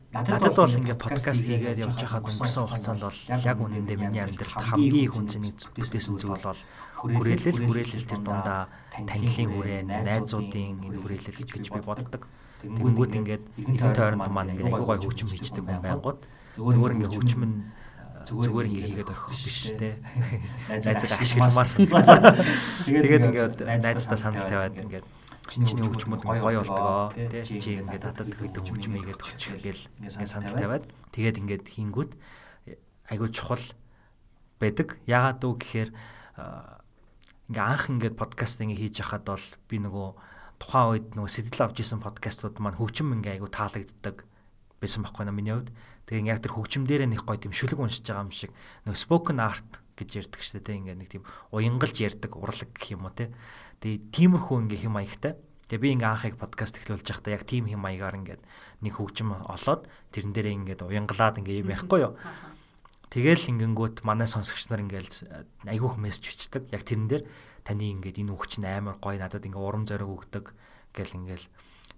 [0.09, 5.05] надад бол ингээд подкаст хийгээд явж байхад өнгөрсөн хугацаанд бол яг үнэндээ миний амьдралд хамгийн
[5.05, 6.61] их үнцнийг бүтээсэн зүйл бол
[6.97, 8.73] хүрээлэл хүрээлэл тэр дундаа
[9.05, 12.25] танилын хүрээ найзуудын хүрээлэл гэж би боддог.
[12.65, 16.19] Тэнгүүд ингээд эргэн тойронд маань ингээд аягүй гой хөгжим хийдэг хүн байнгут
[16.57, 17.57] зөвөр ингээд хөгжим нь
[18.25, 20.01] зүгээр ингээ хийгээд орох биш те.
[20.73, 22.33] Найзаа ашигламаар санацсан.
[22.89, 25.05] Тэгээд ингээд найздаа санал тавиад ингээд
[25.49, 30.53] чиний хөгжмөд гоё болдгоо тий чи ингээд хатад гэдэг хөгжим ийгээд өччих гээл ингээд санал
[30.53, 32.11] тавиад тэгээд ингээд хийнгүүд
[33.09, 33.65] айгүй чухал
[34.61, 34.99] байдаг.
[35.09, 35.91] Ягаад үг гэхээр
[37.49, 40.07] ингээ анх ингээд подкаст ингээ хийж яхад бол би нөгөө
[40.61, 44.27] тухайн үед нөгөө сэтэл авч исэн подкастууд маань хөгжим ингээ айгүй таалагддаг
[44.77, 45.73] байсан байхгүй наа миний хувьд.
[46.05, 48.51] Тэгээ яг тэр хөгжим дээрээ нэг гоё тийм шүлэг уншиж байгаа юм шиг
[48.85, 50.79] нөө spoken art гэж ярьдаг шүү дээ.
[50.85, 53.33] Ингээ нэг тийм уянгалж ярьдаг урлаг гэх юм уу те.
[53.79, 55.33] Тэгээ тиймэрхүү ингээ хэм маягтай.
[55.71, 58.41] Тэгээ би ингээ анхыг подкаст эхлүүлж байхдаа яг тийм хэм маягаар ингээд
[58.83, 62.13] нэг хөгжим олоод тэрэн дээрээ ингээд уянгалаад ингээ юм ярихгүй юу.
[63.09, 65.09] Тэгэл ингэнгүүт манай сонсогч нар ингээл
[65.65, 66.63] айгүйх мессеж бичдэг.
[66.75, 67.23] Яг тэрэн дээр
[67.63, 70.53] таны ингээд энэ үг чинь амар гоё надад ингээ урам зориг өгдөг
[70.93, 71.47] гэл ингээл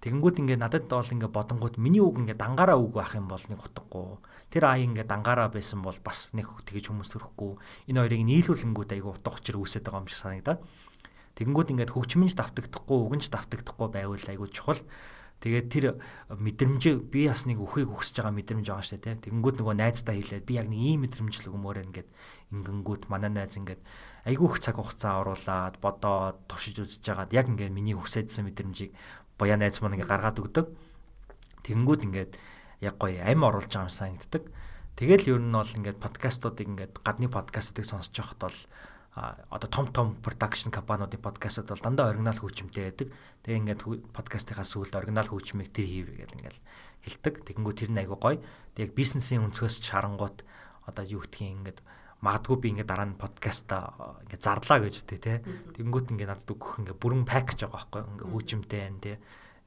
[0.02, 3.62] Тэгэнгүүт ингээ надад бол ингээ бодонгууд миний үг ингээ дангаараа үг байх юм бол нэг
[3.62, 4.18] утгагүй.
[4.50, 7.54] Тэр аа ингээ дангаараа байсан бол бас нэг тэгэж хүмүүс төрөхгүй.
[7.86, 10.58] Энэ хоёрыг нийлүүлэнгүүд айгу утга учир үүсэж байгаа юм шиг санагдаад.
[11.36, 14.82] Тэгэнгүүт ингээд хөгжмөнж давтагдахгүй, үгэнж давтагдахгүй байвал айгу чухал.
[15.42, 15.86] Тэгээд тэр
[16.30, 19.26] мэдрэмж би бас нэг өхийг өгсөж байгаа мэдрэмж байгаа шүү дээ.
[19.26, 22.08] Тэгэнгүүт нөгөө найздаа хэлээд би яг нэг ийм мэдрэмж л өгмөөр ингээд
[22.54, 23.82] ингэнгүүт манай найз ингээд
[24.22, 28.94] айгүйх цаг хугацаа оруулаад бодоод туршиж үзэж байгаад яг ингээд миний хүсэжсэн мэдрэмжийг
[29.34, 30.66] буяа найз маань ингээ гаргаад өгдөг.
[31.66, 32.32] Тэгэнгүүт ингээд
[32.86, 34.46] яг гоё амь оруулж байгаа юм санагддаг.
[34.94, 38.58] Тэгэл ер нь бол ингээд подкастуудыг ингээд гадны подкастуудыг сонсож байхад бол
[39.14, 43.08] одоо том том production компаниудын подкастууд бол дандаа оригинал хөгжимтэй байдаг.
[43.44, 46.58] Тэгээ ингээд подкастынхаа сүүлд оригинал хөгжмийг тэр хийв гэдэг ингээд
[47.04, 47.34] хэлдэг.
[47.44, 48.40] Тэгэнгүүт тэр нь айгу гоё.
[48.72, 50.38] Тэг яг бизнесийн өнцгөөс чарангууд
[50.88, 51.78] одоо юу гэдгийг ингээд
[52.24, 53.76] магадгүй би ингээд дараа нь подкаста
[54.24, 55.44] ингээд зарлаа гэж үтэй те.
[55.76, 59.14] Тэнгүүт ингээд надад өгөх ингээд бүрэн пакэж байгаа байхгүй ингээд хөгжимтэй байна те.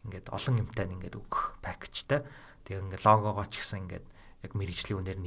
[0.10, 2.26] Ингээд олон юмтай ингээд өгөх пакэжтай.
[2.66, 4.06] Тэгээ ингээд логогоо ч гэсэн ингээд
[4.42, 5.20] яг мэрэгжлийн үнээр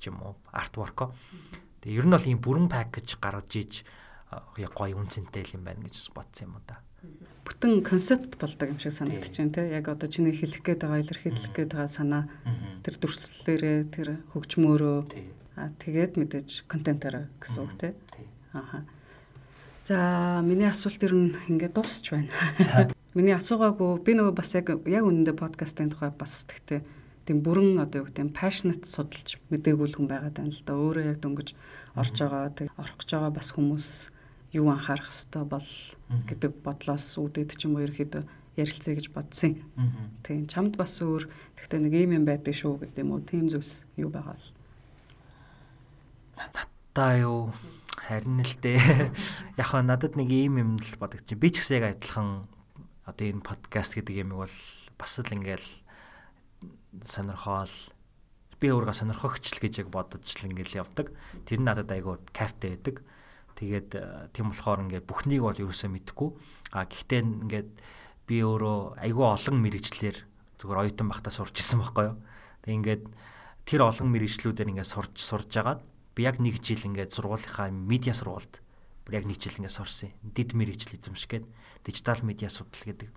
[0.00, 1.12] ч юм уу артворко.
[1.86, 3.72] Тэгээ ер нь бол ийм бүрэн пакэж гаргаж иж
[4.58, 6.82] яг гоё үнцэнтэй юм байна гэж бодсон юм уу да
[7.46, 9.62] бүтэн концепт болдог юм шиг санагдаж байна те.
[9.70, 12.24] Яг одоо чиний хэлэх гээд байгаа илэрхийлэх гээд байгаа санаа.
[12.82, 14.98] Тэр дүрслэлээрээ тэр хөгжмөөрөө.
[15.54, 17.92] Аа тэгээд мэдээж контентоор гэсэн үг тий.
[18.50, 18.82] Ааха.
[19.86, 22.34] За миний асуулт ер нь ингээд дуусч байна.
[23.16, 26.84] Миний асуугаагүй би нөгөө бас яг яг үнэндээ подкастын тухай бас тэгтээ
[27.26, 30.78] тийм бүрэн одоо юу гэдэг passionate судалж мэдээгүй хүн байгаа тань л да.
[30.78, 31.48] Өөрөө яг дөнгөж
[31.98, 33.88] орж байгаа тэг орох гэж байгаа бас хүмүүс
[34.54, 35.70] юу анхаарах хэвээр бол
[36.30, 38.22] гэдэг бодлоос үүдээд ч юм уу ерөөхдөө
[38.56, 39.60] ярилцъя гэж бодсон.
[40.24, 43.20] Тийм чамд бас өөр тэгтээ нэг юм юм байдаг шүү гэдэг юм уу?
[43.20, 44.48] Тийм зүйлс юу байгаа л.
[46.38, 47.52] Надаа юу
[48.00, 49.12] харин л дээ.
[49.60, 51.36] Яг хаа надад нэг ийм юм л бодогч.
[51.36, 52.48] Би ч гэсэн яг адилхан
[53.04, 54.56] одоо энэ подкаст гэдэг юмыг бол
[54.96, 55.68] бас л ингээл
[57.04, 57.72] сонирхоол
[58.60, 61.12] би өөргөө сонирхогч л гэж яг бодож л ингээл явдаг.
[61.44, 63.04] Тэр нь надад айгүй кайфтай байдаг.
[63.56, 66.30] Тэгээд э, тийм болохоор ингээд бүхнийг бол ерөөсөө мэдэхгүй.
[66.72, 67.70] А гэхдээ ингээд
[68.24, 70.16] би өөрөө айгүй олон мэрэгчлэр
[70.56, 72.16] зүгээр оюутан багтаа сурч исэн байхгүй юу.
[72.64, 73.04] Тэг ингээд
[73.68, 75.80] тэр олон мэрэгчлүүдээр ингээд сурж сурж агаад
[76.16, 78.64] би яг нэг жил ингээд сургуулийнхаа медиа сургуульд
[79.12, 80.10] яг нэг жил ингээд сурсан.
[80.24, 81.44] Дид мэрэгжил эзэмшгээд
[81.84, 83.12] дижитал медиа судал гэдэг.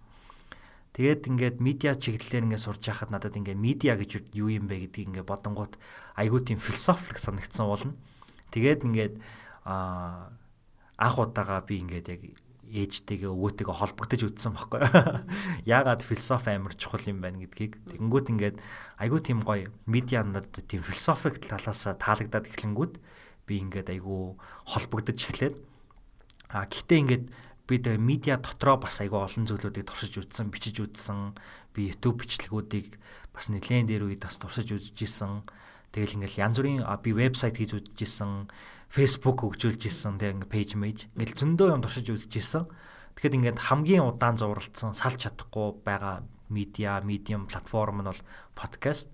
[0.94, 5.14] Тэгээд ингээд медиа чиглэлээр ингээд сурж байхад надад ингээд медиа гэж юу юм бэ гэдгийг
[5.14, 5.78] ингээд бодонгууд
[6.18, 7.94] айгүй тийм философик санагдсан уулна.
[8.50, 9.16] Тэгээд ингээд
[9.64, 10.34] аа
[10.98, 12.22] анх удаага би ингээд яг
[12.70, 14.82] ээжтэйгээ өвөөтэйгээ холбогдож үтсэн байхгүй.
[15.74, 17.82] Яагаад философи амар чухал юм байна гэдгийг.
[17.90, 18.58] Тэгэнгүүт ингээд
[19.02, 22.94] айгүй тийм гоё медианууд тийм философик талаас таалагдаад эхлэнгүүт
[23.50, 24.38] би ингээд айгүй
[24.70, 25.58] холбогдож эхлээд
[26.54, 27.26] а гэхдээ ингээд
[27.70, 31.38] бид медиа дотроо бас айгүй олон зүйлүүдийг туршиж үзсэн, бичиж үзсэн.
[31.78, 32.98] Би YouTube бичлэгүүдийг
[33.30, 35.46] бас нэлээд дээр үед бас туршиж үзэж исэн.
[35.94, 38.50] Тэгэл ингээл янз бүрийн би вебсайт хийж үзэж исэн,
[38.90, 40.98] Facebook хөгжүүлж исэн, тэг ингээ пэйж мэж.
[41.14, 42.66] Ингээл зөндөө юм туршиж үзэж исэн.
[43.14, 48.22] Тэгэхэд ингээд хамгийн удаан зуралдсан салж чадахгүй байгаа медиа, медиум платформ нь бол
[48.58, 49.14] подкаст.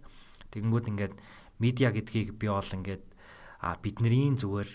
[0.55, 1.13] Тэгэнгүүт ингээд
[1.59, 3.03] медиа гэдгийг би бол ингээд
[3.59, 4.69] а бидний зүгээр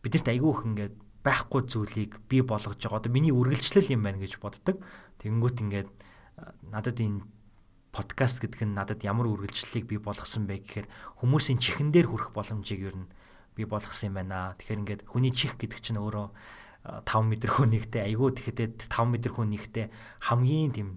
[0.00, 0.94] биднэрт айгүй их ингээд
[1.24, 3.02] байхгүй зүйлийг би болгож байгаа.
[3.02, 4.78] Одоо миний үргэлжлэл юм байна гэж боддог.
[5.18, 5.90] Тэгэнгүүт ингээд
[6.70, 7.26] надад энэ
[7.90, 10.86] подкаст гэдэг нь надад ямар үргэлжлэлийг би болгосон бэ гэхээр
[11.24, 13.10] хүмүүсийн чихэн дээр хүрэх боломжийг ер нь
[13.58, 14.54] би болгосон юм байна.
[14.54, 16.30] Тэгэхээр ингээд хүний чих гэдэг чинь өөрөө
[17.04, 19.90] 5 м хүнийхтэй айгүй тэгэхэд 5 м хүнийхтэй
[20.22, 20.88] хамгийн тийм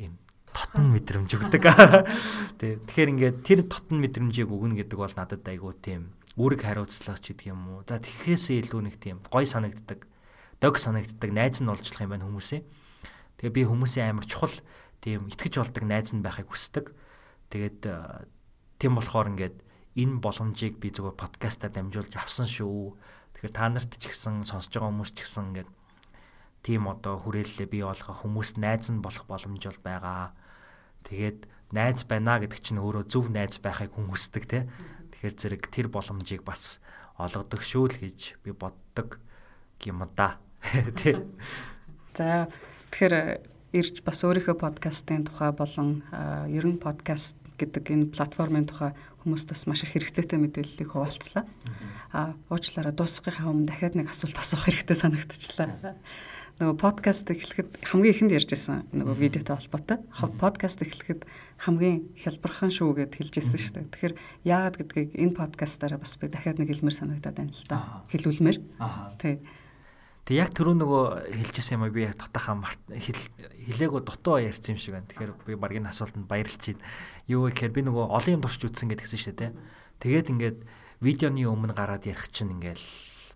[0.00, 0.16] юм
[0.48, 1.62] тотон мэдрэмж өгдөг.
[2.58, 7.34] Тэ тэгэхээр ингээд тэр тотон мэдрэмжийг өгнө гэдэг бол надад айгүй тийм үүрэг хариуцлага ч
[7.34, 7.82] гэдэг юм уу.
[7.82, 10.06] За тэгэхээсээ илүү нэг тийм гой санагддаг,
[10.62, 12.62] дог санагддаг найз нь олжлох юм байна хүмүүсээ.
[13.42, 14.54] Тэгээ би хүмүүсийн амар чухал
[15.02, 16.94] тийм итгэж болдог найз нь байхыг хүсдэг.
[17.50, 18.30] Тэгээд э,
[18.78, 19.56] тийм болохоор ингээд
[19.98, 22.94] энэ боломжийг би зөвхөн подкастаар дамжуулж авсан шүү.
[23.34, 25.70] Тэгэхээр та нарт ч ихсэн сонсож байгаа хүмүүс ч ихсэн ингээд
[26.62, 30.34] тийм одоо хүрээлэлээ бий болгох хүмүүст найз нь болох боломж бол байгаа.
[31.02, 34.68] Тэгээд найз байна гэдэг чинь өөрөө зөв найз байхыг хүн хүсдэг те.
[35.18, 36.78] Тэгэхээр зэрэг тэр боломжийг бас
[37.18, 39.18] олгодог шүү л гэж би боддог
[39.82, 40.38] юм да.
[40.94, 41.26] Тэ.
[42.14, 42.46] За
[42.94, 43.42] тэгэхээр
[43.74, 46.06] ирж бас өөрийнхөө подкастын тухай болон
[46.46, 48.94] ер нь подкаст гэдэг энэ платформын тухай
[49.26, 51.42] хүмүүст бас маш их хэрэгцээтэй мэдээллийг хуваалцлаа.
[52.14, 55.98] А уучлаарай дуусгахын өмнө дахиад нэг асуулт асуух хэрэгтэй санагдчихлаа
[56.58, 59.98] нөгөө подкаст эхлэхэд хамгийн ихэнд ярьжсэн нөгөө видеотой холбоотой
[60.42, 61.22] подкаст эхлэхэд
[61.54, 63.86] хамгийн хялбархан шүү гэд хэлжсэн шүү дээ.
[63.94, 68.02] Тэгэхээр яагаад гэдгийг энэ подкастаараа бас би дахиад нэг хэлмээр санагдаад байна л да.
[68.10, 68.58] Хэлүүлмээр.
[69.22, 69.38] Тий.
[70.26, 71.04] Тэг яг түрүү нөгөө
[71.46, 72.58] хэлжсэн юм а би яг дотоохоо
[72.90, 75.06] хэлээгөө дутуу ярьсан юм шиг байна.
[75.14, 76.50] Тэгэхээр би энэ асуултанд байна.
[77.30, 79.54] Юу гэхээр би нөгөө олон юм туршиж үзсэн гэдгсэн шүү дээ.
[80.02, 80.58] Тэгээд ингээд
[81.06, 82.82] видеоны өмнө гараад ярих чинь ингээл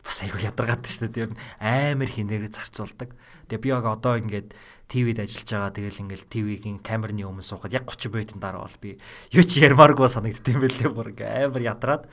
[0.03, 1.31] бас айгүй ядаргаад шүү дээ.
[1.31, 1.31] Тэр
[1.63, 3.15] амар хинээр зарцуулдаг.
[3.47, 4.51] Тэгээ би яг одоо ингээд
[4.91, 5.73] ТV-д ажиллаж байгаа.
[5.79, 8.99] Тэгэл ингээд ТV-гийн камерны өмнө суухад яг 30 минутын дараа бол би
[9.31, 12.11] юу ч ярмааргүй санагддсан бэл бүр амар ядраад.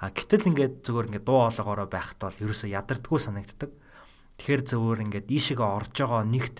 [0.00, 3.70] А гэтэл ингээд зүгээр ингээд дуу хоолойгоороо байхад бол ерөөсөө ядардггүй санагддаг.
[4.40, 6.56] Тэгэхээр зөвөр ингээд ийшээгээ орж байгаа нэгт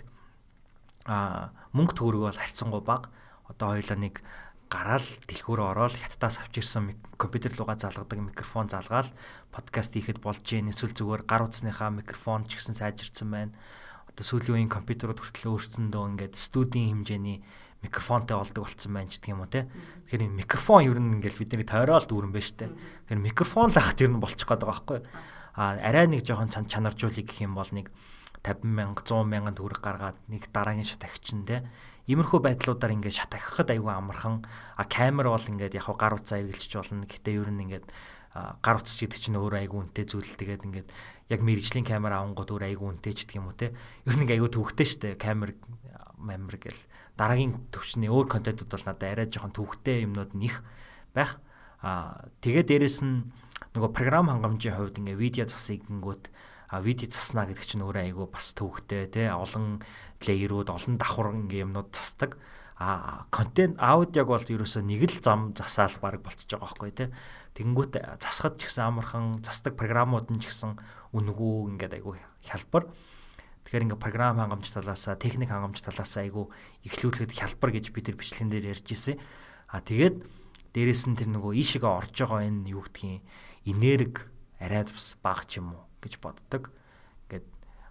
[1.09, 3.09] а мөнгө төгрөг бол харьцангуй бага.
[3.49, 4.21] Одоо хоёлаа нэг
[4.71, 9.11] гараал дэлгүүрөө ороод хятадаас авч ирсэн компьютер руугаа залгадаг микрофон залгаал
[9.51, 13.53] подкаст хийхэд болж гин эсвэл зүгээр гар утасныхаа микрофон ч гэсэн сайжирсан байна.
[14.07, 17.43] Одоо сүүлийн үеийн компьютерууд хүртэл өөрсөндөө ингээд студийн хэмжээний
[17.83, 19.67] микрофонтой болдог болсон байна ч гэх юм уу те.
[20.07, 22.71] Тэгэхээр энэ микрофон ер нь ингээд бидний тойрол дүүрэн байна штэ.
[22.71, 24.99] Тэгэхээр микрофон лахт ер нь болчих гээд байгаа байхгүй.
[25.59, 27.91] А арай нэг жоохон чанаржуулыг гэх юм бол нэг
[28.47, 31.67] 50 мянга 100 мянган төгрөг гаргаад нэг дараагийн шат агчин те
[32.09, 34.47] Иймэрхүү байдлуудаар ингээд шат ахихад айгүй амархан
[34.77, 37.05] а камер бол ингээд яг гар утсаа эргэлжиж болно.
[37.05, 37.87] Гэтэ ер нь ингээд
[38.63, 40.39] гар утас гэдэг чинь өөр айгүй үнэтэй зүйл.
[40.39, 40.89] Тэгээд ингээд
[41.35, 43.75] яг мэрэгжлийн камер авангууд өөр айгүй үнэтэй ч гэдэг юм уу те.
[44.07, 45.59] Ер нь айгүй төвхтэй штэ камер
[46.15, 46.81] мамер гэл
[47.19, 50.63] дараагийн төвчний өөр контентууд бол надад арай жоохон төвхтэй юмнууд нэх
[51.11, 51.43] байх.
[51.83, 53.33] А тэгээ дээрэс нь
[53.75, 56.31] нөгөө програм хангамжийн хувьд ингээ видео засыг гингүүт
[56.71, 59.83] а видео заснаа гэдэг чинь өөрөө айгүй бас төвөгтэй тий олон
[60.25, 62.37] лейерүүд олон давхар ингээ юмнууд засдаг
[62.81, 67.09] а контент аудиог бол ерөөсөө нэг л зам засаал баг болчихж байгаа байхгүй тий
[67.61, 70.79] Тэнгүүт засахад ч гэсэн амархан засдаг програмууд нь ч гэсэн
[71.13, 72.87] үнгүү ингээд айгүй хялбар.
[73.67, 76.47] Тэгэхээр ингээ програм хангамж талаасаа, техник хангамж талаасаа айгүй
[76.87, 79.19] эхлүүлэхэд хялбар гэж бид нар бичлэгэн дээр ярьж ирсэн.
[79.67, 80.23] А тэгээд
[80.73, 83.21] дээрэс нь тэр нөгөө ийшээгээ орж байгаа энэ юу гэдгийг
[83.67, 84.23] энерги
[84.63, 86.71] арайд бас бага ч юм уу гэж боддог.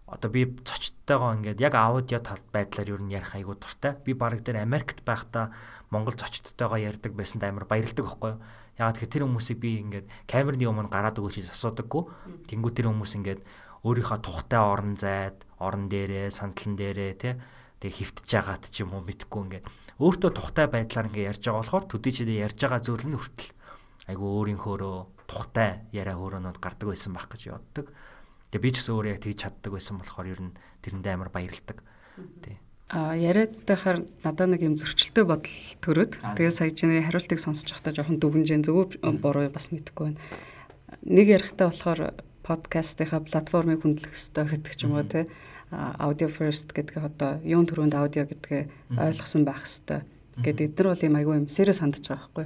[0.09, 3.93] Одоо би зочдтойгоо ингээд яг аудио тал байдлаар юу н ярих айгуу дуртай.
[4.01, 5.53] Би баг дээр Америкт байхдаа
[5.93, 8.41] Монгол зочдтойгоо ярьдаг байсанд амар баярлдаг байхгүй юу?
[8.81, 12.03] Ягаад тэгэхээр тэр хүмүүсийг би ингээд камерны өмнө гараад өгөөч гэж асуудаггүй.
[12.49, 13.41] Тэнгүү тэр хүмүүс ингээд
[13.85, 17.33] өөрийнхөө тухтай орон зайд, орон дээрээ, сандлан дээрээ тий
[17.79, 19.65] тэг хөвтж яагаад ч юм уу мэдхгүй ингээд
[20.03, 23.51] өөртөө тухтай байдлаар ингээд ярьж байгаа болохоор төдий чидээ ярьж байгаа зүйл нь хүртэл
[24.11, 24.97] айгу өөрийнхөөрөө
[25.31, 27.87] тухтай яриа хөөрөнөд гардаг байсан байх гэж боддог.
[28.49, 31.85] Тэгээ би ч гэсэн өөрөө яг тэгж чаддаг байсан болохоор ер нь тэрэндээ амар баярлдаг.
[32.41, 32.57] Тий.
[32.89, 37.93] А яриад байхаар надад нэг юм зөрчилтэй бодол төрөөд тэгээ сая чиний хариултыг сонсож байхдаа
[37.93, 40.21] жоохон дүгнжээ зөв буруу бас мэдэхгүй байна.
[41.05, 45.29] Нэг ярихтаа болохоор подкастынхаа платформыг хөндлөх хэрэгтэй гэдэг ч юм уу те
[46.01, 50.01] audio first гэдгээ одоо юун төрөнд аудио гэдгээ ойлгосон байх хэрэгтэй.
[50.41, 52.45] Гэт эдгээр бол юм айгүй юм сэрэ сандж байгаа байхгүй.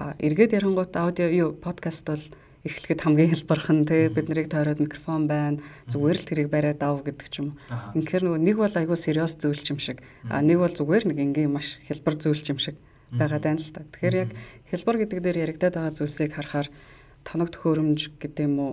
[0.00, 2.24] А эргээд ярангууд аудио юу подкаст бол
[2.64, 5.60] эхлэхэд хамгийн хэлбархан те бид нарыг тойроод микрофон байна.
[5.84, 7.60] Зүгээр л тэрийг бариад ав гэдэг ч юм.
[7.92, 10.00] Инхээр нөгөө нэг бол айгүй сериус зүйлч юм шиг.
[10.32, 12.80] А нэг бол зүгээр нэг ингийн маш хэлбар зүйлч юм шиг
[13.12, 13.84] байгаа даа л та.
[13.84, 14.30] Тэгэхээр яг
[14.72, 16.68] хэлбар гэдэг дээр яригадаад байгаа зүйлсийг харахаар
[17.20, 18.72] тоног төхөөрөмж гэдэг юм уу?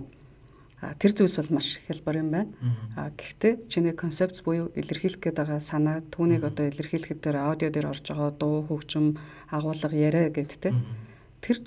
[0.98, 2.50] Тэр зүйлс бол маш хэлбар юм байна.
[2.96, 7.92] А гэхдээ чиний концепт буюу илэрхийлэх гээд байгаа санаа түүнийг одоо илэрхийлэхэд тэр аудио дээр
[7.92, 9.20] орж байгаа дуу хөгжим
[9.52, 10.72] агуулга яриа гэдэг те
[11.42, 11.58] тэр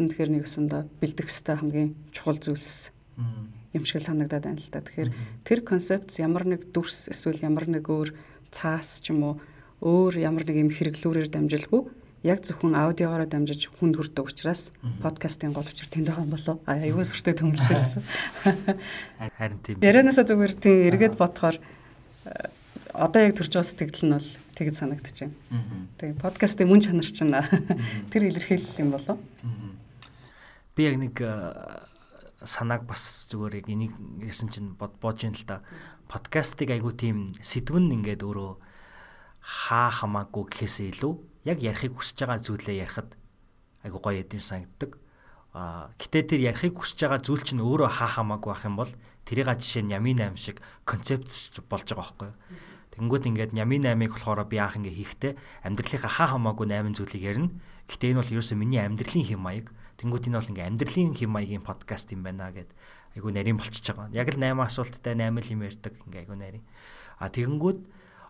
[0.00, 2.90] нь тэгэхээр нэгсэндээ бэлдэх хэвээр хамгийн чухал зүйлс
[3.76, 4.80] юм шиг санагдаад байна л да.
[4.80, 5.10] Тэгэхээр
[5.44, 8.16] тэр концепт ямар нэг дүрс эсвэл ямар нэг өөр
[8.48, 9.34] цаас ч юм уу
[9.84, 11.82] өөр ямар нэг юм хэрэглүүрээр дамжилгүй
[12.24, 14.72] яг зөвхөн аудиогоор дамжиж хүнд хүрдэг учраас
[15.04, 16.56] подкастын гол учир тэнд байгаа юм болов.
[16.64, 18.02] Аюул сүртэй төмөлдөлсөн.
[19.36, 19.84] Харин тийм.
[19.84, 21.60] Ярианасаа зүгээр тийм эргээд бодохоор
[22.96, 25.36] одоо яг төрж байгаа сэтгэл нь бол тэгж байна.
[25.98, 27.34] Тэгээ подкастын мөн чанар чинь
[28.10, 29.18] тэр илэрхийлэл юм болов.
[30.74, 31.18] Би яг нэг
[32.44, 33.92] санааг бас зүгээр яг энийг
[34.22, 35.62] ярьсан чинь бод боож юм л да.
[36.08, 38.52] Подкастыг айгу тийм сэдвэн ингээд өөрөө
[39.40, 41.14] хаа хамаагүй гэхээсээ илүү
[41.48, 43.10] яг ярихыг хүсэж байгаа зүйлээ ярихад
[43.84, 44.96] айгу гоё эдийн санагддаг.
[45.54, 48.92] А гэтээ тэр ярихыг хүсэж байгаа зүйл чинь өөрөө хаа хамаагүй байх юм бол
[49.24, 51.28] тэрийг жишээ нь ямин аим шиг концепт
[51.68, 52.36] болж байгаа байхгүй юу?
[52.94, 55.32] Тэнгүүд ингээд Нямын 8-ыг болохоор би анх ингээ хийхдээ
[55.66, 57.50] амьдралынхаа хаа хамаагүй 8 зүйлийг ярина.
[57.90, 59.66] Гэтэ энэ бол ерөөсөө миний амьдралын хэм маяг.
[59.98, 62.70] Тэнгүүд энэ бол ингээ амьдралын хэм маягийн подкаст юм байна гэд
[63.18, 64.14] айгу нарийн болчихж байгаа.
[64.14, 66.64] Яг л 8 асуулттай 8 л юм ярьдаг ингээ айгу нарийн.
[67.18, 67.80] А тэгэнгүүт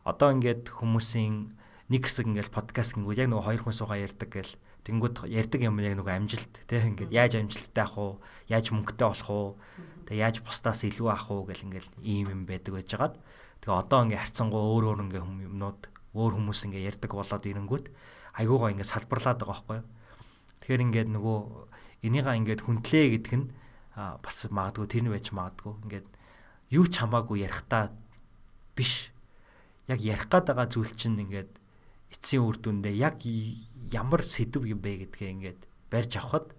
[0.09, 1.53] одоо ингээд хүмүүсийн
[1.93, 4.53] нэг хэсэг ингээл подкаст гингүүд яг нөгөө хоёр хүн суугаа ярьдаг гэл
[4.85, 8.13] Тэнгүүд ярьдаг юм яг нөгөө амжилт тий ингээд яаж амжилттай авах уу?
[8.53, 9.49] Яаж мөнгөтэй болох уу?
[10.05, 13.17] Тэгээ яаж бусдаас илүү авах уу гэл ингээл ийм юм байдаг байж байгаад
[13.65, 15.81] Тэгээ одоо ингээ харцсангуу өөр өөр ингээ юмнууд
[16.13, 17.87] өөр хүмүүс ингээ ярьдаг болоод ирэнгүүт
[18.37, 19.89] айгуугаа ингээ салбарлаад байгаа байхгүй юу.
[20.61, 21.39] Тэгэхээр ингээд нөгөө
[22.05, 23.47] энийгаа ингээд хүндлээ гэдг нь
[23.97, 26.07] бас магадгүй тэр нь байж магадгүй ингээд
[26.77, 27.89] юу ч хамаагүй ярихтаа
[28.77, 29.09] биш.
[29.89, 31.57] Яг ярих гад байгаа зүйл чинь ингээд
[32.13, 33.25] эцсийн үр дүндээ яг
[33.89, 36.53] ямар сэдв юм бэ гэдгээ ингээд барьж авахад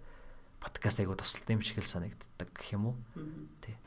[0.57, 2.95] подкаст айгуу тусалтай юм шиг л санагддаг гэх юм уу.
[3.61, 3.77] Тий.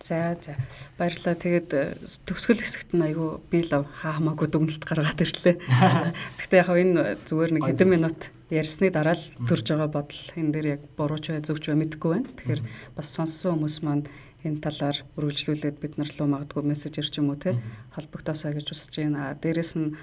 [0.00, 0.56] За за
[1.00, 1.34] баярлалаа.
[1.40, 1.96] Тэгээд э,
[2.28, 5.56] төгсгөл хэсэгт нь айгүй би лав хаа хамаагүй дүгнэлт гаргаад ирлээ.
[6.38, 8.20] Гэхдээ яг энэ зүгээр нэг хэдэн минут
[8.52, 11.80] ярьсны дараа л төрж байгаа бодол энэ дээр яг буруу ч бай зөв ч бай
[11.80, 12.28] мэдэхгүй байна.
[12.28, 14.04] Тэгэхээр бас сонссон хүмүүс маань
[14.44, 17.56] энэ талаар үргэлжлүүлээд бид нар руу магадгүй мессеж ирч юм уу те
[17.96, 19.32] холбогдосоо гэж хүсэж байна.
[19.32, 19.96] Дээрээс нь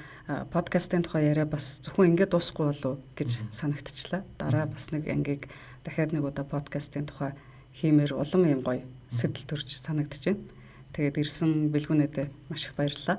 [0.51, 4.25] подкастын тухай яриа бас зөвхөн ингэ дуусахгүй болов гэж санагдчихлаа.
[4.41, 5.47] Дараа бас нэг ангийг
[5.85, 7.37] дахиад нэг удаа подкастын тухай
[7.73, 10.07] хиймээр улам юм гоё сэтэл төрж байна.
[10.93, 13.17] Тэгээд ирсэн бэлгүүнэдээ маш их баярлалаа.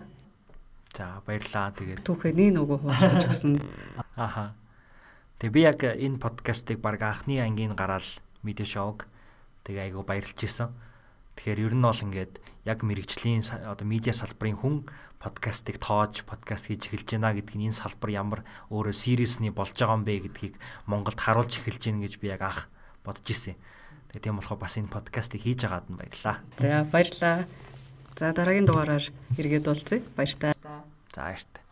[0.94, 1.74] За баярлалаа.
[1.74, 3.59] Тэгээд түүхээ нэг нөгөө хуваалцаж өгсөн.
[4.14, 4.55] Аха.
[5.42, 8.07] Тэгээ би яг энэ подкастыг баг анхны ангийн гараал
[8.46, 9.11] мэдээ шоуг
[9.66, 10.70] тэгээ айгу баярлж исэн.
[11.34, 14.76] Тэгэхээр ер нь бол ингээд яг мэрэгжлийн одоо медиа салбарын хүн
[15.18, 18.40] подкастыг тоож подкаст хийж эхэлж байна гэдгийг энэ салбар ямар
[18.70, 20.55] өөрөө сериусны болж байгаа юм бэ гэдгийг
[20.86, 22.70] Монголд харуулж эхэлж гин гэж би яг анх
[23.02, 23.59] бодож исэн.
[24.14, 26.36] Тэгээ тийм болохоор бас энэ подкастыг хийж байгаад нь баярлаа.
[26.62, 27.50] За баярлаа.
[28.14, 30.06] За дараагийн дугаараар эргээд уулзъя.
[30.14, 30.54] Баяр таа.
[31.10, 31.63] За баяр таа.